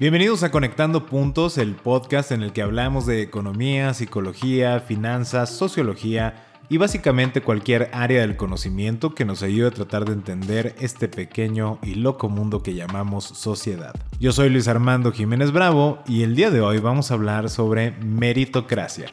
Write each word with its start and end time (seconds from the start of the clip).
Bienvenidos 0.00 0.42
a 0.44 0.50
Conectando 0.50 1.04
Puntos, 1.04 1.58
el 1.58 1.74
podcast 1.74 2.32
en 2.32 2.42
el 2.42 2.54
que 2.54 2.62
hablamos 2.62 3.04
de 3.04 3.20
economía, 3.20 3.92
psicología, 3.92 4.80
finanzas, 4.80 5.50
sociología 5.50 6.46
y 6.70 6.78
básicamente 6.78 7.42
cualquier 7.42 7.90
área 7.92 8.22
del 8.22 8.38
conocimiento 8.38 9.14
que 9.14 9.26
nos 9.26 9.42
ayude 9.42 9.66
a 9.66 9.72
tratar 9.72 10.06
de 10.06 10.14
entender 10.14 10.74
este 10.80 11.06
pequeño 11.08 11.78
y 11.82 11.96
loco 11.96 12.30
mundo 12.30 12.62
que 12.62 12.72
llamamos 12.72 13.24
sociedad. 13.24 13.94
Yo 14.18 14.32
soy 14.32 14.48
Luis 14.48 14.68
Armando 14.68 15.12
Jiménez 15.12 15.52
Bravo 15.52 15.98
y 16.06 16.22
el 16.22 16.34
día 16.34 16.50
de 16.50 16.62
hoy 16.62 16.78
vamos 16.78 17.10
a 17.10 17.14
hablar 17.14 17.50
sobre 17.50 17.90
meritocracia. 17.90 19.12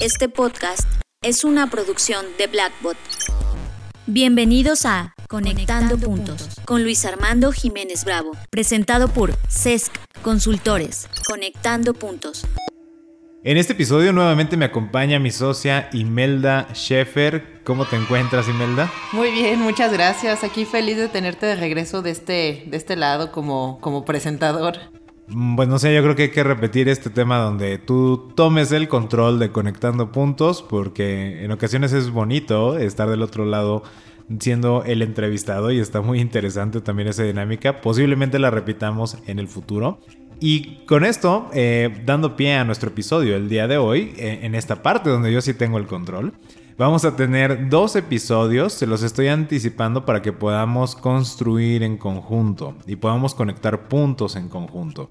Este 0.00 0.28
podcast 0.28 0.82
es 1.22 1.44
una 1.44 1.70
producción 1.70 2.26
de 2.38 2.48
Blackbot. 2.48 2.96
Bienvenidos 4.08 4.84
a 4.84 5.14
Conectando, 5.28 5.98
Puntos 5.98 6.48
con 6.64 6.82
Luis 6.82 7.04
Armando 7.04 7.52
Jiménez 7.52 8.06
Bravo, 8.06 8.32
presentado 8.48 9.08
por 9.08 9.34
CESC 9.46 9.92
Consultores. 10.22 11.06
Conectando 11.26 11.92
Puntos. 11.92 12.46
En 13.44 13.58
este 13.58 13.74
episodio 13.74 14.14
nuevamente 14.14 14.56
me 14.56 14.64
acompaña 14.64 15.18
mi 15.18 15.30
socia 15.30 15.90
Imelda 15.92 16.68
Schaefer. 16.72 17.60
¿Cómo 17.62 17.84
te 17.84 17.96
encuentras, 17.96 18.48
Imelda? 18.48 18.90
Muy 19.12 19.30
bien, 19.30 19.60
muchas 19.60 19.92
gracias. 19.92 20.44
Aquí 20.44 20.64
feliz 20.64 20.96
de 20.96 21.08
tenerte 21.08 21.44
de 21.44 21.56
regreso 21.56 22.00
de 22.00 22.10
este, 22.10 22.64
de 22.66 22.76
este 22.78 22.96
lado 22.96 23.30
como, 23.30 23.78
como 23.82 24.06
presentador. 24.06 24.78
Mm, 25.26 25.56
pues 25.56 25.68
no 25.68 25.78
sé, 25.78 25.94
yo 25.94 26.02
creo 26.02 26.16
que 26.16 26.22
hay 26.22 26.30
que 26.30 26.42
repetir 26.42 26.88
este 26.88 27.10
tema 27.10 27.36
donde 27.36 27.76
tú 27.76 28.32
tomes 28.34 28.72
el 28.72 28.88
control 28.88 29.38
de 29.38 29.52
conectando 29.52 30.10
puntos, 30.10 30.62
porque 30.62 31.44
en 31.44 31.52
ocasiones 31.52 31.92
es 31.92 32.08
bonito 32.08 32.78
estar 32.78 33.10
del 33.10 33.20
otro 33.20 33.44
lado 33.44 33.82
siendo 34.38 34.84
el 34.84 35.02
entrevistado 35.02 35.70
y 35.70 35.78
está 35.78 36.00
muy 36.00 36.20
interesante 36.20 36.80
también 36.80 37.08
esa 37.08 37.22
dinámica. 37.22 37.80
Posiblemente 37.80 38.38
la 38.38 38.50
repitamos 38.50 39.18
en 39.26 39.38
el 39.38 39.48
futuro. 39.48 40.00
Y 40.40 40.84
con 40.86 41.04
esto, 41.04 41.50
eh, 41.52 42.02
dando 42.06 42.36
pie 42.36 42.54
a 42.54 42.64
nuestro 42.64 42.90
episodio 42.90 43.34
el 43.34 43.48
día 43.48 43.66
de 43.66 43.76
hoy, 43.76 44.14
eh, 44.16 44.40
en 44.42 44.54
esta 44.54 44.82
parte 44.82 45.10
donde 45.10 45.32
yo 45.32 45.40
sí 45.40 45.52
tengo 45.52 45.78
el 45.78 45.86
control, 45.86 46.32
vamos 46.76 47.04
a 47.04 47.16
tener 47.16 47.68
dos 47.68 47.96
episodios, 47.96 48.72
se 48.72 48.86
los 48.86 49.02
estoy 49.02 49.28
anticipando 49.28 50.04
para 50.04 50.22
que 50.22 50.32
podamos 50.32 50.94
construir 50.94 51.82
en 51.82 51.96
conjunto 51.96 52.76
y 52.86 52.96
podamos 52.96 53.34
conectar 53.34 53.88
puntos 53.88 54.36
en 54.36 54.48
conjunto. 54.48 55.10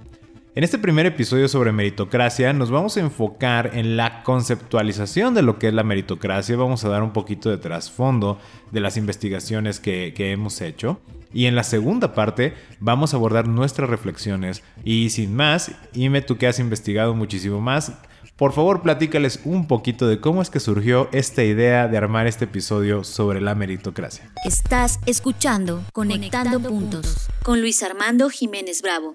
En 0.57 0.63
este 0.63 0.79
primer 0.79 1.05
episodio 1.05 1.47
sobre 1.47 1.71
meritocracia 1.71 2.51
nos 2.51 2.71
vamos 2.71 2.97
a 2.97 3.01
enfocar 3.01 3.73
en 3.75 3.95
la 3.95 4.23
conceptualización 4.23 5.35
de 5.35 5.43
lo 5.43 5.59
que 5.59 5.67
es 5.67 5.73
la 5.75 5.83
meritocracia, 5.83 6.57
vamos 6.57 6.83
a 6.83 6.89
dar 6.89 7.03
un 7.03 7.13
poquito 7.13 7.51
de 7.51 7.59
trasfondo 7.59 8.39
de 8.71 8.79
las 8.79 8.97
investigaciones 8.97 9.79
que, 9.79 10.11
hemos 10.17 10.61
hecho. 10.61 10.99
Y 11.31 11.45
en 11.45 11.53
la 11.53 11.63
segunda 11.63 12.15
parte 12.15 12.55
vamos 12.79 13.13
a 13.13 13.17
abordar 13.17 13.47
nuestras 13.47 13.87
reflexiones. 13.87 14.63
Y 14.83 15.11
sin 15.11 15.35
más, 15.35 15.73
Ime, 15.93 16.23
tú 16.23 16.39
que 16.39 16.47
has 16.47 16.57
investigado 16.57 17.13
muchísimo 17.13 17.61
más, 17.61 17.91
por 18.35 18.51
favor 18.51 18.81
platícales 18.81 19.41
un 19.45 19.67
poquito 19.67 20.07
de 20.07 20.19
cómo 20.19 20.41
es 20.41 20.49
que 20.49 20.59
surgió 20.59 21.07
esta 21.11 21.43
idea 21.43 21.87
de 21.87 21.99
armar 21.99 22.25
este 22.25 22.45
episodio 22.45 23.03
sobre 23.03 23.41
la 23.41 23.53
meritocracia. 23.53 24.31
Estás 24.43 24.99
escuchando 25.05 25.83
Conectando, 25.93 26.59
Puntos 26.59 27.27
con 27.43 27.61
Luis 27.61 27.83
Armando 27.83 28.31
Jiménez 28.31 28.81
Bravo. 28.81 29.13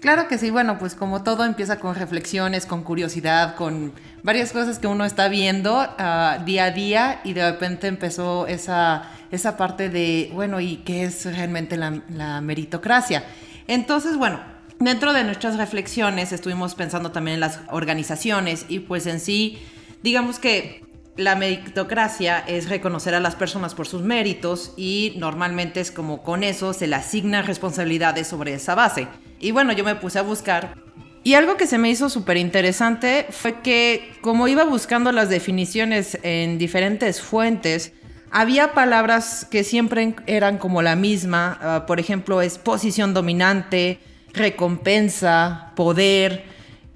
Claro 0.00 0.28
que 0.28 0.38
sí, 0.38 0.50
bueno, 0.50 0.78
pues 0.78 0.94
como 0.94 1.22
todo 1.22 1.44
empieza 1.44 1.78
con 1.78 1.94
reflexiones, 1.94 2.64
con 2.64 2.82
curiosidad, 2.82 3.54
con 3.54 3.92
varias 4.22 4.50
cosas 4.50 4.78
que 4.78 4.86
uno 4.86 5.04
está 5.04 5.28
viendo 5.28 5.76
ah, 5.76 6.38
día 6.46 6.64
a 6.64 6.70
día 6.70 7.20
y 7.22 7.34
de 7.34 7.50
repente 7.50 7.86
empezó 7.86 8.46
esa, 8.46 9.10
esa 9.30 9.58
parte 9.58 9.90
de, 9.90 10.30
bueno, 10.32 10.58
¿y 10.58 10.78
qué 10.78 11.04
es 11.04 11.26
realmente 11.26 11.76
la, 11.76 12.02
la 12.08 12.40
meritocracia? 12.40 13.24
Entonces, 13.66 14.16
bueno, 14.16 14.40
dentro 14.78 15.12
de 15.12 15.22
nuestras 15.22 15.58
reflexiones 15.58 16.32
estuvimos 16.32 16.74
pensando 16.74 17.12
también 17.12 17.34
en 17.34 17.40
las 17.40 17.60
organizaciones 17.68 18.64
y 18.70 18.78
pues 18.78 19.06
en 19.06 19.20
sí, 19.20 19.58
digamos 20.02 20.38
que 20.38 20.82
la 21.20 21.36
meritocracia 21.36 22.38
es 22.38 22.68
reconocer 22.68 23.14
a 23.14 23.20
las 23.20 23.36
personas 23.36 23.74
por 23.74 23.86
sus 23.86 24.02
méritos 24.02 24.72
y 24.76 25.14
normalmente 25.18 25.80
es 25.80 25.90
como 25.90 26.22
con 26.22 26.42
eso 26.42 26.72
se 26.72 26.86
le 26.86 26.96
asignan 26.96 27.46
responsabilidades 27.46 28.26
sobre 28.26 28.54
esa 28.54 28.74
base. 28.74 29.06
Y 29.38 29.52
bueno, 29.52 29.72
yo 29.72 29.84
me 29.84 29.94
puse 29.94 30.18
a 30.18 30.22
buscar. 30.22 30.74
Y 31.22 31.34
algo 31.34 31.56
que 31.56 31.66
se 31.66 31.76
me 31.76 31.90
hizo 31.90 32.08
súper 32.08 32.38
interesante 32.38 33.26
fue 33.30 33.60
que 33.60 34.12
como 34.22 34.48
iba 34.48 34.64
buscando 34.64 35.12
las 35.12 35.28
definiciones 35.28 36.18
en 36.22 36.56
diferentes 36.56 37.20
fuentes, 37.20 37.92
había 38.30 38.72
palabras 38.72 39.46
que 39.50 39.62
siempre 39.62 40.14
eran 40.26 40.56
como 40.56 40.80
la 40.80 40.96
misma. 40.96 41.58
Ah, 41.60 41.84
por 41.86 42.00
ejemplo, 42.00 42.40
es 42.40 42.56
posición 42.56 43.12
dominante, 43.12 43.98
recompensa, 44.32 45.72
poder. 45.76 46.44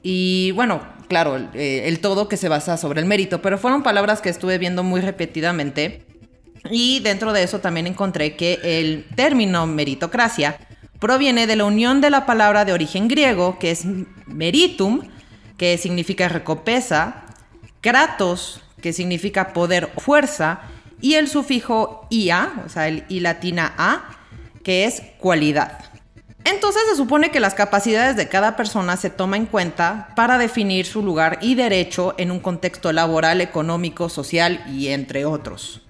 Y 0.03 0.53
bueno, 0.53 0.81
claro, 1.09 1.37
el, 1.37 1.49
eh, 1.55 1.83
el 1.87 2.01
todo 2.01 2.29
que 2.29 2.37
se 2.37 2.49
basa 2.49 2.77
sobre 2.77 3.01
el 3.01 3.07
mérito. 3.07 3.43
Pero 3.43 3.59
fueron 3.59 3.83
palabras 3.83 4.21
que 4.21 4.29
estuve 4.29 4.59
viendo 4.59 4.83
muy 4.83 5.01
repetidamente. 5.01 6.07
Y 6.71 7.01
dentro 7.01 7.33
de 7.33 7.43
eso 7.43 7.61
también 7.61 7.87
encontré 7.87 8.37
que 8.37 8.59
el 8.63 9.07
término 9.15 9.67
meritocracia 9.67 10.59
proviene 10.99 11.47
de 11.47 11.57
la 11.57 11.67
unión 11.67 12.01
de 12.01 12.09
la 12.09 12.25
palabra 12.25 12.65
de 12.65 12.73
origen 12.73 13.09
griego, 13.09 13.59
que 13.59 13.71
es 13.71 13.85
meritum, 14.27 15.03
que 15.59 15.77
significa 15.77 16.29
recompensa, 16.29 17.25
kratos, 17.83 18.63
que 18.81 18.95
significa 18.95 19.53
poder 19.53 19.91
o 19.95 20.01
fuerza, 20.01 20.63
y 21.01 21.15
el 21.17 21.29
sufijo 21.29 22.07
ia, 22.09 22.55
o 22.65 22.69
sea, 22.71 22.89
el 22.89 23.05
i 23.11 23.21
latina 23.21 23.75
a, 23.77 24.17
que 24.63 24.87
es 24.87 25.03
cualidad. 25.19 25.79
Entonces 26.45 26.83
se 26.91 26.97
supone 26.97 27.31
que 27.31 27.41
las 27.41 27.55
capacidades 27.55 28.17
de 28.17 28.29
cada 28.29 28.55
persona 28.55 28.99
se 28.99 29.09
toman 29.09 29.41
en 29.41 29.47
cuenta 29.47 30.11
para 30.15 30.37
definir 30.37 30.85
su 30.85 31.03
lugar 31.03 31.39
y 31.41 31.55
derecho 31.55 32.15
en 32.19 32.31
un 32.31 32.39
contexto 32.39 32.93
laboral, 32.93 33.41
económico, 33.41 34.11
social 34.11 34.63
y 34.69 34.89
entre 34.89 35.25
otros. 35.25 35.81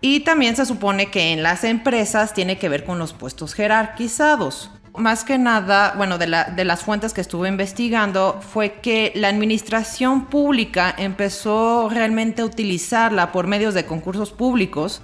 Y 0.00 0.20
también 0.20 0.54
se 0.54 0.66
supone 0.66 1.10
que 1.10 1.32
en 1.32 1.42
las 1.42 1.64
empresas 1.64 2.32
tiene 2.32 2.58
que 2.58 2.68
ver 2.68 2.84
con 2.84 2.98
los 2.98 3.12
puestos 3.12 3.54
jerarquizados. 3.54 4.70
Más 4.96 5.24
que 5.24 5.38
nada, 5.38 5.94
bueno, 5.96 6.18
de, 6.18 6.28
las 6.28 6.82
fuentes 6.82 7.12
que 7.12 7.20
estuve 7.20 7.48
investigando 7.48 8.40
fue 8.40 8.74
que 8.74 9.10
la 9.16 9.28
administración 9.28 10.26
pública 10.26 10.94
empezó 10.96 11.88
realmente 11.88 12.42
a 12.42 12.44
utilizarla 12.44 13.32
por 13.32 13.48
medios 13.48 13.74
de 13.74 13.86
concursos 13.86 14.30
públicos 14.30 15.02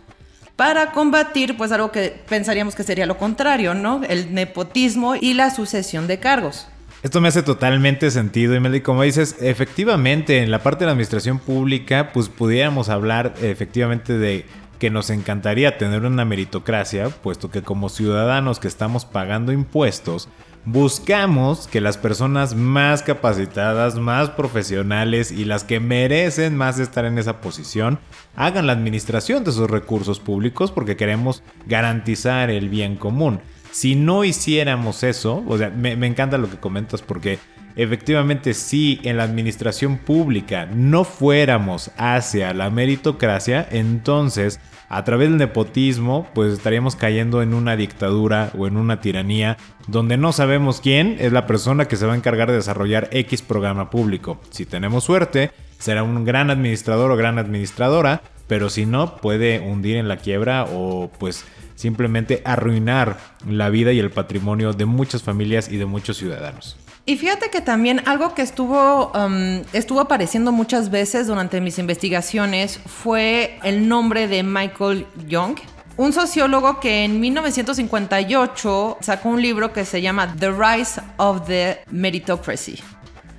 para 0.60 0.92
combatir 0.92 1.56
pues 1.56 1.72
algo 1.72 1.90
que 1.90 2.14
pensaríamos 2.28 2.74
que 2.74 2.82
sería 2.82 3.06
lo 3.06 3.16
contrario, 3.16 3.72
¿no? 3.72 4.02
El 4.06 4.34
nepotismo 4.34 5.14
y 5.14 5.32
la 5.32 5.48
sucesión 5.48 6.06
de 6.06 6.20
cargos. 6.20 6.68
Esto 7.02 7.22
me 7.22 7.28
hace 7.28 7.42
totalmente 7.42 8.10
sentido, 8.10 8.54
y 8.54 8.80
Como 8.82 9.02
dices, 9.02 9.36
efectivamente, 9.40 10.42
en 10.42 10.50
la 10.50 10.58
parte 10.58 10.80
de 10.80 10.88
la 10.88 10.92
administración 10.92 11.38
pública, 11.38 12.10
pues 12.12 12.28
pudiéramos 12.28 12.90
hablar 12.90 13.32
efectivamente 13.40 14.18
de 14.18 14.44
que 14.78 14.90
nos 14.90 15.08
encantaría 15.08 15.78
tener 15.78 16.04
una 16.04 16.26
meritocracia, 16.26 17.08
puesto 17.08 17.50
que 17.50 17.62
como 17.62 17.88
ciudadanos 17.88 18.60
que 18.60 18.68
estamos 18.68 19.06
pagando 19.06 19.52
impuestos, 19.52 20.28
buscamos 20.64 21.66
que 21.66 21.80
las 21.80 21.96
personas 21.96 22.54
más 22.54 23.02
capacitadas, 23.02 23.96
más 23.96 24.30
profesionales 24.30 25.32
y 25.32 25.44
las 25.44 25.64
que 25.64 25.80
merecen 25.80 26.56
más 26.56 26.78
estar 26.78 27.04
en 27.04 27.18
esa 27.18 27.40
posición 27.40 27.98
hagan 28.36 28.66
la 28.66 28.72
administración 28.72 29.44
de 29.44 29.50
esos 29.50 29.70
recursos 29.70 30.20
públicos 30.20 30.70
porque 30.70 30.96
queremos 30.96 31.42
garantizar 31.66 32.50
el 32.50 32.68
bien 32.68 32.96
común. 32.96 33.40
Si 33.70 33.94
no 33.94 34.24
hiciéramos 34.24 35.02
eso, 35.02 35.44
o 35.46 35.56
sea, 35.56 35.70
me, 35.70 35.96
me 35.96 36.06
encanta 36.06 36.38
lo 36.38 36.50
que 36.50 36.58
comentas 36.58 37.02
porque 37.02 37.38
efectivamente 37.76 38.52
si 38.52 39.00
en 39.04 39.16
la 39.16 39.22
administración 39.22 39.98
pública 39.98 40.66
no 40.66 41.04
fuéramos 41.04 41.90
hacia 41.96 42.52
la 42.52 42.68
meritocracia, 42.70 43.66
entonces 43.70 44.60
a 44.90 45.04
través 45.04 45.28
del 45.28 45.38
nepotismo, 45.38 46.28
pues 46.34 46.52
estaríamos 46.52 46.96
cayendo 46.96 47.42
en 47.42 47.54
una 47.54 47.76
dictadura 47.76 48.50
o 48.58 48.66
en 48.66 48.76
una 48.76 49.00
tiranía 49.00 49.56
donde 49.86 50.16
no 50.16 50.32
sabemos 50.32 50.80
quién 50.80 51.16
es 51.20 51.32
la 51.32 51.46
persona 51.46 51.84
que 51.84 51.96
se 51.96 52.06
va 52.06 52.12
a 52.12 52.16
encargar 52.16 52.50
de 52.50 52.56
desarrollar 52.56 53.08
X 53.12 53.40
programa 53.40 53.88
público. 53.88 54.40
Si 54.50 54.66
tenemos 54.66 55.04
suerte, 55.04 55.52
será 55.78 56.02
un 56.02 56.24
gran 56.24 56.50
administrador 56.50 57.12
o 57.12 57.16
gran 57.16 57.38
administradora, 57.38 58.22
pero 58.48 58.68
si 58.68 58.84
no, 58.84 59.16
puede 59.18 59.60
hundir 59.60 59.96
en 59.96 60.08
la 60.08 60.16
quiebra 60.16 60.64
o 60.64 61.08
pues 61.20 61.44
simplemente 61.76 62.42
arruinar 62.44 63.16
la 63.48 63.70
vida 63.70 63.92
y 63.92 64.00
el 64.00 64.10
patrimonio 64.10 64.72
de 64.72 64.86
muchas 64.86 65.22
familias 65.22 65.70
y 65.70 65.76
de 65.76 65.86
muchos 65.86 66.16
ciudadanos. 66.16 66.76
Y 67.10 67.16
fíjate 67.16 67.50
que 67.50 67.60
también 67.60 68.02
algo 68.06 68.34
que 68.36 68.42
estuvo, 68.42 69.10
um, 69.10 69.64
estuvo 69.72 69.98
apareciendo 69.98 70.52
muchas 70.52 70.90
veces 70.90 71.26
durante 71.26 71.60
mis 71.60 71.80
investigaciones 71.80 72.78
fue 72.86 73.58
el 73.64 73.88
nombre 73.88 74.28
de 74.28 74.44
Michael 74.44 75.08
Young, 75.26 75.56
un 75.96 76.12
sociólogo 76.12 76.78
que 76.78 77.02
en 77.02 77.18
1958 77.18 78.98
sacó 79.00 79.28
un 79.28 79.42
libro 79.42 79.72
que 79.72 79.84
se 79.84 80.00
llama 80.00 80.36
The 80.38 80.52
Rise 80.52 81.00
of 81.16 81.48
the 81.48 81.80
Meritocracy. 81.90 82.80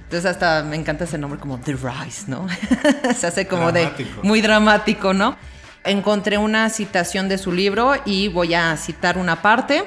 Entonces 0.04 0.26
hasta 0.26 0.64
me 0.64 0.76
encanta 0.76 1.06
ese 1.06 1.18
nombre 1.18 1.40
como 1.40 1.58
The 1.58 1.78
Rise, 1.78 2.26
¿no? 2.28 2.48
se 3.18 3.26
hace 3.26 3.48
como 3.48 3.72
de 3.72 3.90
muy 4.22 4.42
dramático, 4.42 5.14
¿no? 5.14 5.38
Encontré 5.86 6.38
una 6.38 6.70
citación 6.70 7.30
de 7.30 7.38
su 7.38 7.54
libro 7.54 7.94
y 8.04 8.28
voy 8.28 8.54
a 8.54 8.76
citar 8.76 9.18
una 9.18 9.42
parte. 9.42 9.86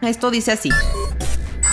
Esto 0.00 0.30
dice 0.30 0.52
así. 0.52 0.70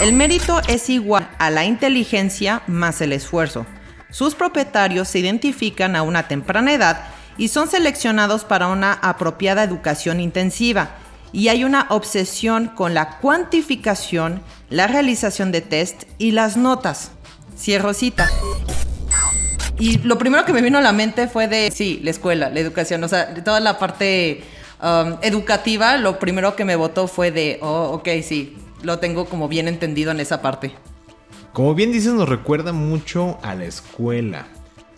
El 0.01 0.13
mérito 0.13 0.59
es 0.68 0.89
igual 0.89 1.30
a 1.38 1.51
la 1.51 1.63
inteligencia 1.63 2.63
más 2.65 3.01
el 3.01 3.13
esfuerzo. 3.13 3.68
Sus 4.09 4.33
propietarios 4.33 5.07
se 5.07 5.19
identifican 5.19 5.95
a 5.95 6.01
una 6.01 6.27
temprana 6.27 6.74
edad 6.74 7.03
y 7.38 7.50
son 7.50 7.69
seleccionados 7.69 8.44
para 8.44 8.69
una 8.69 8.94
apropiada 8.94 9.63
educación 9.63 10.19
intensiva. 10.19 10.95
Y 11.31 11.50
hay 11.50 11.63
una 11.63 11.86
obsesión 11.89 12.69
con 12.69 12.95
la 12.95 13.19
cuantificación, 13.19 14.42
la 14.71 14.88
realización 14.88 15.51
de 15.51 15.62
test 15.62 16.06
y 16.18 16.31
las 16.31 16.57
notas. 16.57 17.12
Cierro 17.56 17.94
cita. 17.94 18.27
Y 19.77 20.00
lo 20.00 20.18
primero 20.18 20.45
que 20.45 20.54
me 20.54 20.63
vino 20.63 20.80
a 20.80 20.81
la 20.81 20.94
mente 20.94 21.27
fue 21.27 21.47
de, 21.47 21.69
sí, 21.69 22.00
la 22.01 22.09
escuela, 22.09 22.50
la 22.50 22.59
educación, 22.59 23.04
o 23.04 23.07
sea, 23.07 23.36
toda 23.44 23.59
la 23.59 23.77
parte 23.77 24.44
um, 24.81 25.18
educativa, 25.21 25.97
lo 25.97 26.18
primero 26.18 26.56
que 26.56 26.65
me 26.65 26.75
votó 26.75 27.07
fue 27.07 27.30
de, 27.30 27.59
oh, 27.62 27.92
ok, 27.94 28.09
sí, 28.24 28.57
lo 28.83 29.00
tengo 29.00 29.25
como 29.25 29.48
bien 29.48 29.68
entendido 29.68 30.12
en 30.12 30.19
esa 30.19 30.42
parte. 30.42 30.72
Como 31.54 31.75
bien 31.75 31.92
dices, 31.92 32.13
nos 32.13 32.30
recuerda 32.30 32.72
mucho 32.72 33.38
a 33.42 33.56
la 33.56 33.66
escuela. 33.66 34.48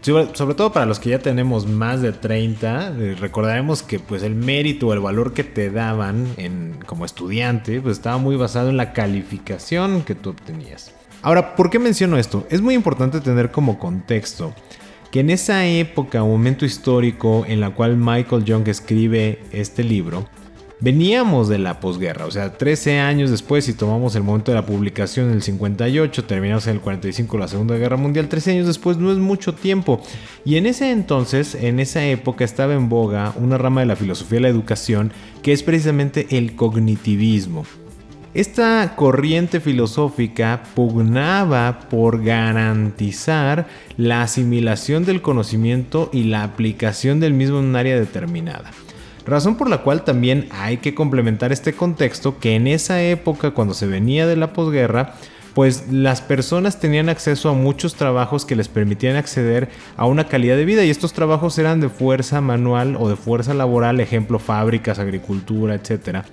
Sobre, 0.01 0.53
todo 0.53 0.73
para 0.73 0.85
los 0.85 0.99
que 0.99 1.11
ya 1.11 1.19
tenemos 1.19 1.65
más 1.65 2.01
de 2.01 2.11
30, 2.11 2.89
eh, 2.89 3.15
recordaremos 3.17 3.83
que 3.83 3.99
pues 3.99 4.21
el 4.21 4.35
mérito 4.35 4.87
o 4.87 4.93
el 4.93 4.99
valor 4.99 5.33
que 5.33 5.45
te 5.45 5.69
daban 5.69 6.27
en, 6.35 6.77
como 6.85 7.05
estudiante 7.05 7.79
pues 7.79 7.97
estaba 7.97 8.17
muy 8.17 8.35
basado 8.35 8.69
en 8.69 8.75
la 8.75 8.91
calificación 8.91 10.03
que 10.03 10.13
tú 10.13 10.31
obtenías. 10.31 10.93
Ahora, 11.21 11.55
¿por 11.55 11.69
qué 11.69 11.79
menciono 11.79 12.17
esto? 12.17 12.45
Es 12.49 12.59
muy 12.59 12.75
importante 12.75 13.21
tener 13.21 13.49
como 13.49 13.79
contexto 13.79 14.53
que 15.09 15.21
en 15.21 15.29
esa 15.29 15.65
época 15.65 16.21
momento 16.21 16.65
histórico 16.65 17.45
en 17.47 17.61
la 17.61 17.69
cual 17.69 17.95
Michael 17.95 18.43
Young 18.43 18.67
escribe 18.67 19.39
este 19.51 19.85
libro, 19.85 20.27
Veníamos 20.83 21.47
de 21.47 21.59
la 21.59 21.79
posguerra, 21.79 22.25
o 22.25 22.31
sea, 22.31 22.57
13 22.57 22.99
años 22.99 23.31
después, 23.31 23.63
si 23.63 23.73
tomamos 23.73 24.17
el 24.17 24.23
momento 24.23 24.51
de 24.51 24.55
la 24.55 24.65
publicación 24.65 25.27
en 25.27 25.35
el 25.35 25.41
58, 25.41 26.25
terminamos 26.25 26.67
en 26.67 26.73
el 26.73 26.81
45 26.81 27.37
la 27.37 27.47
Segunda 27.47 27.77
Guerra 27.77 27.95
Mundial, 27.95 28.27
13 28.27 28.51
años 28.51 28.67
después 28.67 28.97
no 28.97 29.09
es 29.09 29.17
mucho 29.17 29.55
tiempo. 29.55 30.03
Y 30.43 30.57
en 30.57 30.65
ese 30.65 30.91
entonces, 30.91 31.55
en 31.55 31.79
esa 31.79 32.03
época, 32.05 32.43
estaba 32.43 32.73
en 32.73 32.89
boga 32.89 33.33
una 33.37 33.57
rama 33.57 33.79
de 33.79 33.87
la 33.87 33.95
filosofía 33.95 34.39
de 34.39 34.41
la 34.41 34.49
educación 34.49 35.13
que 35.41 35.53
es 35.53 35.63
precisamente 35.63 36.27
el 36.31 36.57
cognitivismo. 36.57 37.65
Esta 38.33 38.97
corriente 38.97 39.61
filosófica 39.61 40.63
pugnaba 40.75 41.87
por 41.89 42.21
garantizar 42.21 43.67
la 43.95 44.21
asimilación 44.21 45.05
del 45.05 45.21
conocimiento 45.21 46.09
y 46.11 46.25
la 46.25 46.43
aplicación 46.43 47.21
del 47.21 47.33
mismo 47.33 47.59
en 47.59 47.67
un 47.67 47.77
área 47.77 47.97
determinada. 47.97 48.71
Razón 49.25 49.55
por 49.55 49.69
la 49.69 49.79
cual 49.79 50.03
también 50.03 50.47
hay 50.51 50.77
que 50.77 50.93
complementar 50.93 51.51
este 51.51 51.73
contexto 51.73 52.39
que 52.39 52.55
en 52.55 52.67
esa 52.67 53.01
época 53.01 53.51
cuando 53.51 53.73
se 53.73 53.87
venía 53.87 54.27
de 54.27 54.35
la 54.35 54.51
posguerra, 54.51 55.13
pues 55.53 55.91
las 55.91 56.21
personas 56.21 56.79
tenían 56.79 57.09
acceso 57.09 57.49
a 57.49 57.53
muchos 57.53 57.95
trabajos 57.95 58.45
que 58.45 58.55
les 58.55 58.67
permitían 58.67 59.15
acceder 59.15 59.69
a 59.97 60.05
una 60.05 60.27
calidad 60.27 60.57
de 60.57 60.65
vida 60.65 60.83
y 60.83 60.89
estos 60.89 61.13
trabajos 61.13 61.57
eran 61.57 61.79
de 61.79 61.89
fuerza 61.89 62.41
manual 62.41 62.97
o 62.99 63.07
de 63.07 63.15
fuerza 63.15 63.53
laboral, 63.53 63.99
ejemplo 63.99 64.39
fábricas, 64.39 64.99
agricultura, 64.99 65.75
etcétera. 65.75 66.25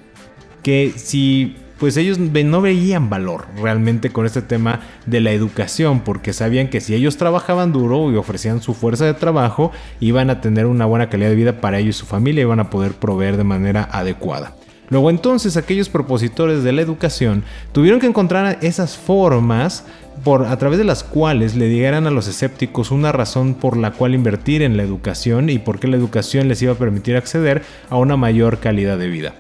Que 0.63 0.93
si 0.97 1.57
pues 1.81 1.97
ellos 1.97 2.19
no 2.19 2.61
veían 2.61 3.09
valor 3.09 3.47
realmente 3.57 4.11
con 4.11 4.27
este 4.27 4.43
tema 4.43 4.81
de 5.07 5.21
la 5.21 5.33
educación, 5.33 6.01
porque 6.01 6.35
sabían 6.35 6.69
que 6.69 6.83
si 6.83 6.95
ellos 6.95 7.17
trabajaban 7.17 7.73
duro 7.73 8.13
y 8.13 8.17
ofrecían 8.17 8.61
su 8.61 8.75
fuerza 8.75 9.07
de 9.07 9.15
trabajo, 9.15 9.73
iban 9.99 10.29
a 10.29 10.43
tener 10.43 10.67
una 10.67 10.85
buena 10.85 11.09
calidad 11.09 11.31
de 11.31 11.37
vida 11.37 11.61
para 11.63 11.79
ellos 11.79 11.97
y 11.97 12.01
su 12.01 12.07
familia, 12.07 12.43
iban 12.43 12.61
a 12.61 12.69
poder 12.69 12.93
proveer 12.93 13.39
de 13.39 13.45
manera 13.45 13.89
adecuada. 13.91 14.55
Luego 14.91 15.09
entonces 15.09 15.57
aquellos 15.57 15.89
propositores 15.89 16.63
de 16.63 16.73
la 16.73 16.83
educación 16.83 17.45
tuvieron 17.73 17.99
que 17.99 18.09
encontrar 18.09 18.59
esas 18.61 18.99
formas 18.99 19.87
por, 20.23 20.45
a 20.47 20.59
través 20.59 20.79
de 20.79 20.85
las 20.85 21.03
cuales 21.03 21.57
le 21.57 21.69
dieran 21.69 22.07
a 22.07 22.11
los 22.11 22.29
escépticos 22.29 22.91
una 22.91 23.11
razón 23.11 23.55
por 23.55 23.79
la 23.79 23.93
cual 23.93 24.15
invertir 24.15 24.61
en 24.61 24.77
la 24.77 24.83
educación 24.83 25.49
y 25.49 25.59
por 25.59 25.81
qué 25.81 25.89
la 25.89 25.97
educación 25.97 26.49
les 26.49 26.61
iba 26.61 26.73
a 26.73 26.79
permitir 26.79 27.17
acceder 27.17 27.63
a 27.89 27.97
una 27.97 28.17
mayor 28.17 28.59
calidad 28.59 28.99
de 28.99 29.09
vida. 29.09 29.35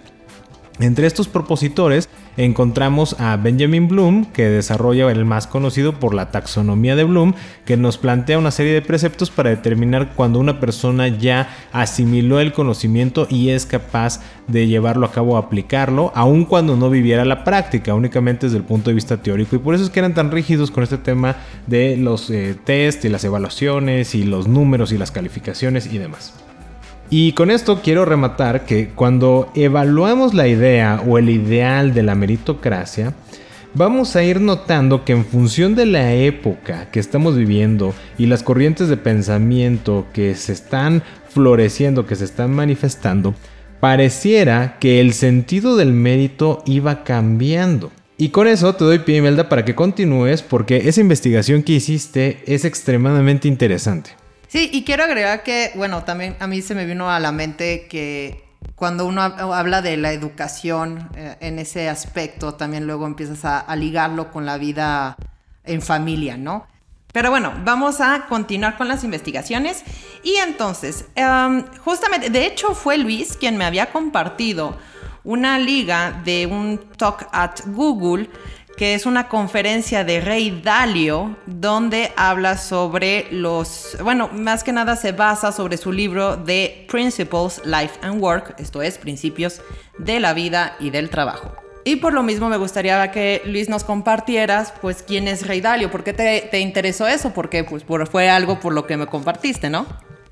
Entre 0.78 1.06
estos 1.06 1.28
propositores 1.28 2.08
encontramos 2.36 3.16
a 3.18 3.36
Benjamin 3.36 3.88
Bloom, 3.88 4.24
que 4.26 4.48
desarrolla 4.48 5.10
el 5.10 5.24
más 5.26 5.46
conocido 5.46 5.98
por 5.98 6.14
la 6.14 6.30
taxonomía 6.30 6.96
de 6.96 7.04
Bloom, 7.04 7.34
que 7.66 7.76
nos 7.76 7.98
plantea 7.98 8.38
una 8.38 8.50
serie 8.50 8.72
de 8.72 8.80
preceptos 8.80 9.30
para 9.30 9.50
determinar 9.50 10.14
cuando 10.14 10.38
una 10.38 10.58
persona 10.58 11.08
ya 11.08 11.54
asimiló 11.72 12.40
el 12.40 12.52
conocimiento 12.52 13.26
y 13.28 13.50
es 13.50 13.66
capaz 13.66 14.20
de 14.46 14.68
llevarlo 14.68 15.06
a 15.06 15.12
cabo 15.12 15.36
aplicarlo, 15.36 16.12
aun 16.14 16.44
cuando 16.44 16.76
no 16.76 16.88
viviera 16.88 17.24
la 17.24 17.44
práctica, 17.44 17.94
únicamente 17.94 18.46
desde 18.46 18.58
el 18.58 18.64
punto 18.64 18.90
de 18.90 18.94
vista 18.94 19.18
teórico. 19.18 19.56
Y 19.56 19.58
por 19.58 19.74
eso 19.74 19.84
es 19.84 19.90
que 19.90 19.98
eran 19.98 20.14
tan 20.14 20.30
rígidos 20.30 20.70
con 20.70 20.82
este 20.82 20.98
tema 20.98 21.36
de 21.66 21.96
los 21.96 22.30
eh, 22.30 22.56
test 22.64 23.04
y 23.04 23.10
las 23.10 23.24
evaluaciones 23.24 24.14
y 24.14 24.24
los 24.24 24.48
números 24.48 24.92
y 24.92 24.98
las 24.98 25.10
calificaciones 25.10 25.92
y 25.92 25.98
demás. 25.98 26.32
Y 27.12 27.32
con 27.32 27.50
esto 27.50 27.80
quiero 27.82 28.04
rematar 28.04 28.64
que 28.64 28.90
cuando 28.90 29.50
evaluamos 29.56 30.32
la 30.32 30.46
idea 30.46 31.02
o 31.04 31.18
el 31.18 31.28
ideal 31.28 31.92
de 31.92 32.04
la 32.04 32.14
meritocracia, 32.14 33.14
vamos 33.74 34.14
a 34.14 34.22
ir 34.22 34.40
notando 34.40 35.04
que 35.04 35.10
en 35.12 35.24
función 35.24 35.74
de 35.74 35.86
la 35.86 36.12
época 36.12 36.88
que 36.92 37.00
estamos 37.00 37.36
viviendo 37.36 37.94
y 38.16 38.26
las 38.26 38.44
corrientes 38.44 38.86
de 38.88 38.96
pensamiento 38.96 40.06
que 40.12 40.36
se 40.36 40.52
están 40.52 41.02
floreciendo, 41.28 42.06
que 42.06 42.14
se 42.14 42.24
están 42.24 42.52
manifestando, 42.52 43.34
pareciera 43.80 44.78
que 44.78 45.00
el 45.00 45.12
sentido 45.12 45.74
del 45.74 45.92
mérito 45.92 46.62
iba 46.64 47.02
cambiando. 47.02 47.90
Y 48.18 48.28
con 48.28 48.46
eso 48.46 48.76
te 48.76 48.84
doy 48.84 49.00
pie, 49.00 49.16
Imelda, 49.16 49.48
para 49.48 49.64
que 49.64 49.74
continúes 49.74 50.42
porque 50.42 50.88
esa 50.88 51.00
investigación 51.00 51.64
que 51.64 51.72
hiciste 51.72 52.38
es 52.46 52.64
extremadamente 52.64 53.48
interesante. 53.48 54.10
Sí, 54.50 54.68
y 54.72 54.82
quiero 54.82 55.04
agregar 55.04 55.44
que, 55.44 55.70
bueno, 55.76 56.02
también 56.02 56.36
a 56.40 56.48
mí 56.48 56.60
se 56.60 56.74
me 56.74 56.84
vino 56.84 57.08
a 57.08 57.20
la 57.20 57.30
mente 57.30 57.86
que 57.86 58.42
cuando 58.74 59.06
uno 59.06 59.22
habla 59.22 59.80
de 59.80 59.96
la 59.96 60.12
educación 60.12 61.08
eh, 61.14 61.36
en 61.38 61.60
ese 61.60 61.88
aspecto, 61.88 62.54
también 62.54 62.84
luego 62.84 63.06
empiezas 63.06 63.44
a, 63.44 63.76
ligarlo 63.76 64.32
con 64.32 64.46
la 64.46 64.58
vida 64.58 65.16
en 65.62 65.80
familia, 65.80 66.36
¿no? 66.36 66.66
Pero 67.12 67.30
bueno, 67.30 67.52
vamos 67.64 68.00
a 68.00 68.26
continuar 68.28 68.76
con 68.76 68.88
las 68.88 69.04
investigaciones. 69.04 69.84
Y 70.24 70.34
entonces, 70.38 71.04
em, 71.14 71.64
justamente, 71.84 72.28
de 72.28 72.44
hecho 72.44 72.74
fue 72.74 72.98
Luis 72.98 73.36
quien 73.36 73.56
me 73.56 73.64
había 73.64 73.92
compartido 73.92 74.76
una 75.22 75.60
liga 75.60 76.22
de 76.24 76.46
un 76.46 76.90
talk 76.96 77.28
at 77.30 77.60
Google 77.66 78.28
que 78.80 78.94
es 78.94 79.04
una 79.04 79.28
conferencia 79.28 80.04
de 80.04 80.22
Rey 80.22 80.62
Dalio, 80.64 81.36
donde 81.44 82.12
habla 82.16 82.56
sobre 82.56 83.26
los, 83.30 83.94
bueno, 84.02 84.30
más 84.32 84.64
que 84.64 84.72
nada 84.72 84.96
se 84.96 85.12
basa 85.12 85.52
sobre 85.52 85.76
su 85.76 85.92
libro 85.92 86.38
de 86.38 86.86
Principles, 86.88 87.60
Life 87.66 87.98
and 88.00 88.22
Work, 88.22 88.54
esto 88.56 88.80
es, 88.80 88.96
principios 88.96 89.60
de 89.98 90.18
la 90.18 90.32
vida 90.32 90.76
y 90.80 90.88
del 90.88 91.10
trabajo. 91.10 91.52
Y 91.84 91.96
por 91.96 92.14
lo 92.14 92.22
mismo 92.22 92.48
me 92.48 92.56
gustaría 92.56 93.10
que 93.10 93.42
Luis 93.44 93.68
nos 93.68 93.84
compartieras, 93.84 94.72
pues, 94.80 95.02
quién 95.02 95.28
es 95.28 95.46
Rey 95.46 95.60
Dalio, 95.60 95.90
por 95.90 96.02
qué 96.02 96.14
te, 96.14 96.48
te 96.50 96.60
interesó 96.60 97.06
eso, 97.06 97.34
porque 97.34 97.64
pues 97.64 97.84
fue 98.10 98.30
algo 98.30 98.60
por 98.60 98.72
lo 98.72 98.86
que 98.86 98.96
me 98.96 99.06
compartiste, 99.06 99.68
¿no? 99.68 99.84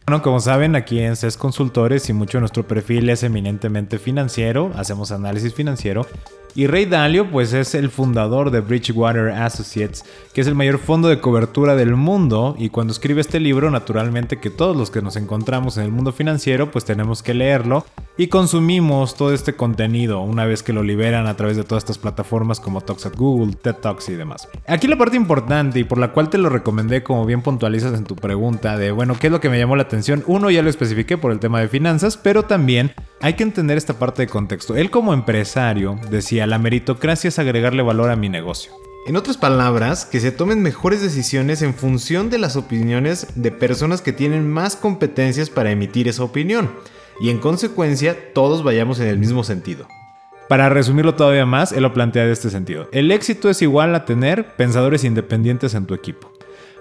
Bueno, 0.08 0.22
como 0.22 0.40
saben, 0.40 0.74
aquí 0.74 1.00
en 1.00 1.16
CES 1.16 1.36
Consultores 1.36 2.08
y 2.08 2.14
mucho 2.14 2.38
de 2.38 2.40
nuestro 2.40 2.66
perfil 2.66 3.10
es 3.10 3.22
eminentemente 3.24 3.98
financiero, 3.98 4.72
hacemos 4.74 5.12
análisis 5.12 5.52
financiero 5.52 6.06
y 6.54 6.66
Ray 6.66 6.86
Dalio, 6.86 7.30
pues 7.30 7.52
es 7.52 7.74
el 7.76 7.88
fundador 7.88 8.50
de 8.50 8.60
Bridgewater 8.60 9.28
Associates, 9.28 10.04
que 10.32 10.40
es 10.40 10.46
el 10.46 10.54
mayor 10.54 10.78
fondo 10.78 11.08
de 11.08 11.20
cobertura 11.20 11.76
del 11.76 11.94
mundo. 11.94 12.56
Y 12.58 12.70
cuando 12.70 12.92
escribe 12.92 13.20
este 13.20 13.38
libro, 13.38 13.70
naturalmente 13.70 14.40
que 14.40 14.50
todos 14.50 14.76
los 14.76 14.90
que 14.90 15.02
nos 15.02 15.16
encontramos 15.16 15.76
en 15.76 15.84
el 15.84 15.92
mundo 15.92 16.12
financiero, 16.12 16.70
pues 16.72 16.84
tenemos 16.84 17.22
que 17.22 17.34
leerlo 17.34 17.86
y 18.16 18.26
consumimos 18.26 19.14
todo 19.14 19.32
este 19.32 19.54
contenido 19.54 20.20
una 20.20 20.46
vez 20.46 20.64
que 20.64 20.72
lo 20.72 20.82
liberan 20.82 21.28
a 21.28 21.36
través 21.36 21.56
de 21.56 21.62
todas 21.62 21.84
estas 21.84 21.98
plataformas 21.98 22.58
como 22.58 22.80
Talks 22.80 23.06
at 23.06 23.14
Google, 23.16 23.54
TED 23.54 23.76
Talks 23.76 24.08
y 24.08 24.14
demás. 24.14 24.48
Aquí 24.66 24.88
la 24.88 24.98
parte 24.98 25.16
importante 25.16 25.78
y 25.78 25.84
por 25.84 25.98
la 25.98 26.10
cual 26.10 26.28
te 26.28 26.38
lo 26.38 26.48
recomendé, 26.48 27.04
como 27.04 27.24
bien 27.24 27.42
puntualizas 27.42 27.96
en 27.96 28.04
tu 28.04 28.16
pregunta, 28.16 28.76
de 28.76 28.90
bueno, 28.90 29.16
¿qué 29.20 29.28
es 29.28 29.32
lo 29.32 29.40
que 29.40 29.48
me 29.48 29.60
llamó 29.60 29.76
la 29.76 29.84
atención? 29.84 29.97
Uno, 30.26 30.50
ya 30.50 30.62
lo 30.62 30.70
especifiqué 30.70 31.18
por 31.18 31.32
el 31.32 31.38
tema 31.38 31.60
de 31.60 31.68
finanzas, 31.68 32.16
pero 32.16 32.44
también 32.44 32.92
hay 33.20 33.34
que 33.34 33.42
entender 33.42 33.76
esta 33.76 33.98
parte 33.98 34.22
de 34.22 34.28
contexto. 34.28 34.76
Él 34.76 34.90
como 34.90 35.12
empresario 35.12 35.98
decía, 36.10 36.46
la 36.46 36.58
meritocracia 36.58 37.28
es 37.28 37.38
agregarle 37.38 37.82
valor 37.82 38.10
a 38.10 38.16
mi 38.16 38.28
negocio. 38.28 38.72
En 39.06 39.16
otras 39.16 39.36
palabras, 39.38 40.04
que 40.04 40.20
se 40.20 40.32
tomen 40.32 40.62
mejores 40.62 41.00
decisiones 41.00 41.62
en 41.62 41.74
función 41.74 42.28
de 42.28 42.38
las 42.38 42.56
opiniones 42.56 43.28
de 43.36 43.50
personas 43.50 44.02
que 44.02 44.12
tienen 44.12 44.50
más 44.50 44.76
competencias 44.76 45.48
para 45.48 45.70
emitir 45.70 46.08
esa 46.08 46.24
opinión 46.24 46.70
y 47.20 47.30
en 47.30 47.38
consecuencia 47.38 48.32
todos 48.34 48.62
vayamos 48.62 49.00
en 49.00 49.08
el 49.08 49.18
mismo 49.18 49.44
sentido. 49.44 49.88
Para 50.48 50.68
resumirlo 50.68 51.14
todavía 51.14 51.46
más, 51.46 51.72
él 51.72 51.82
lo 51.82 51.92
plantea 51.92 52.24
de 52.24 52.32
este 52.32 52.50
sentido. 52.50 52.88
El 52.92 53.10
éxito 53.10 53.50
es 53.50 53.60
igual 53.60 53.94
a 53.94 54.04
tener 54.04 54.56
pensadores 54.56 55.04
independientes 55.04 55.74
en 55.74 55.86
tu 55.86 55.94
equipo. 55.94 56.32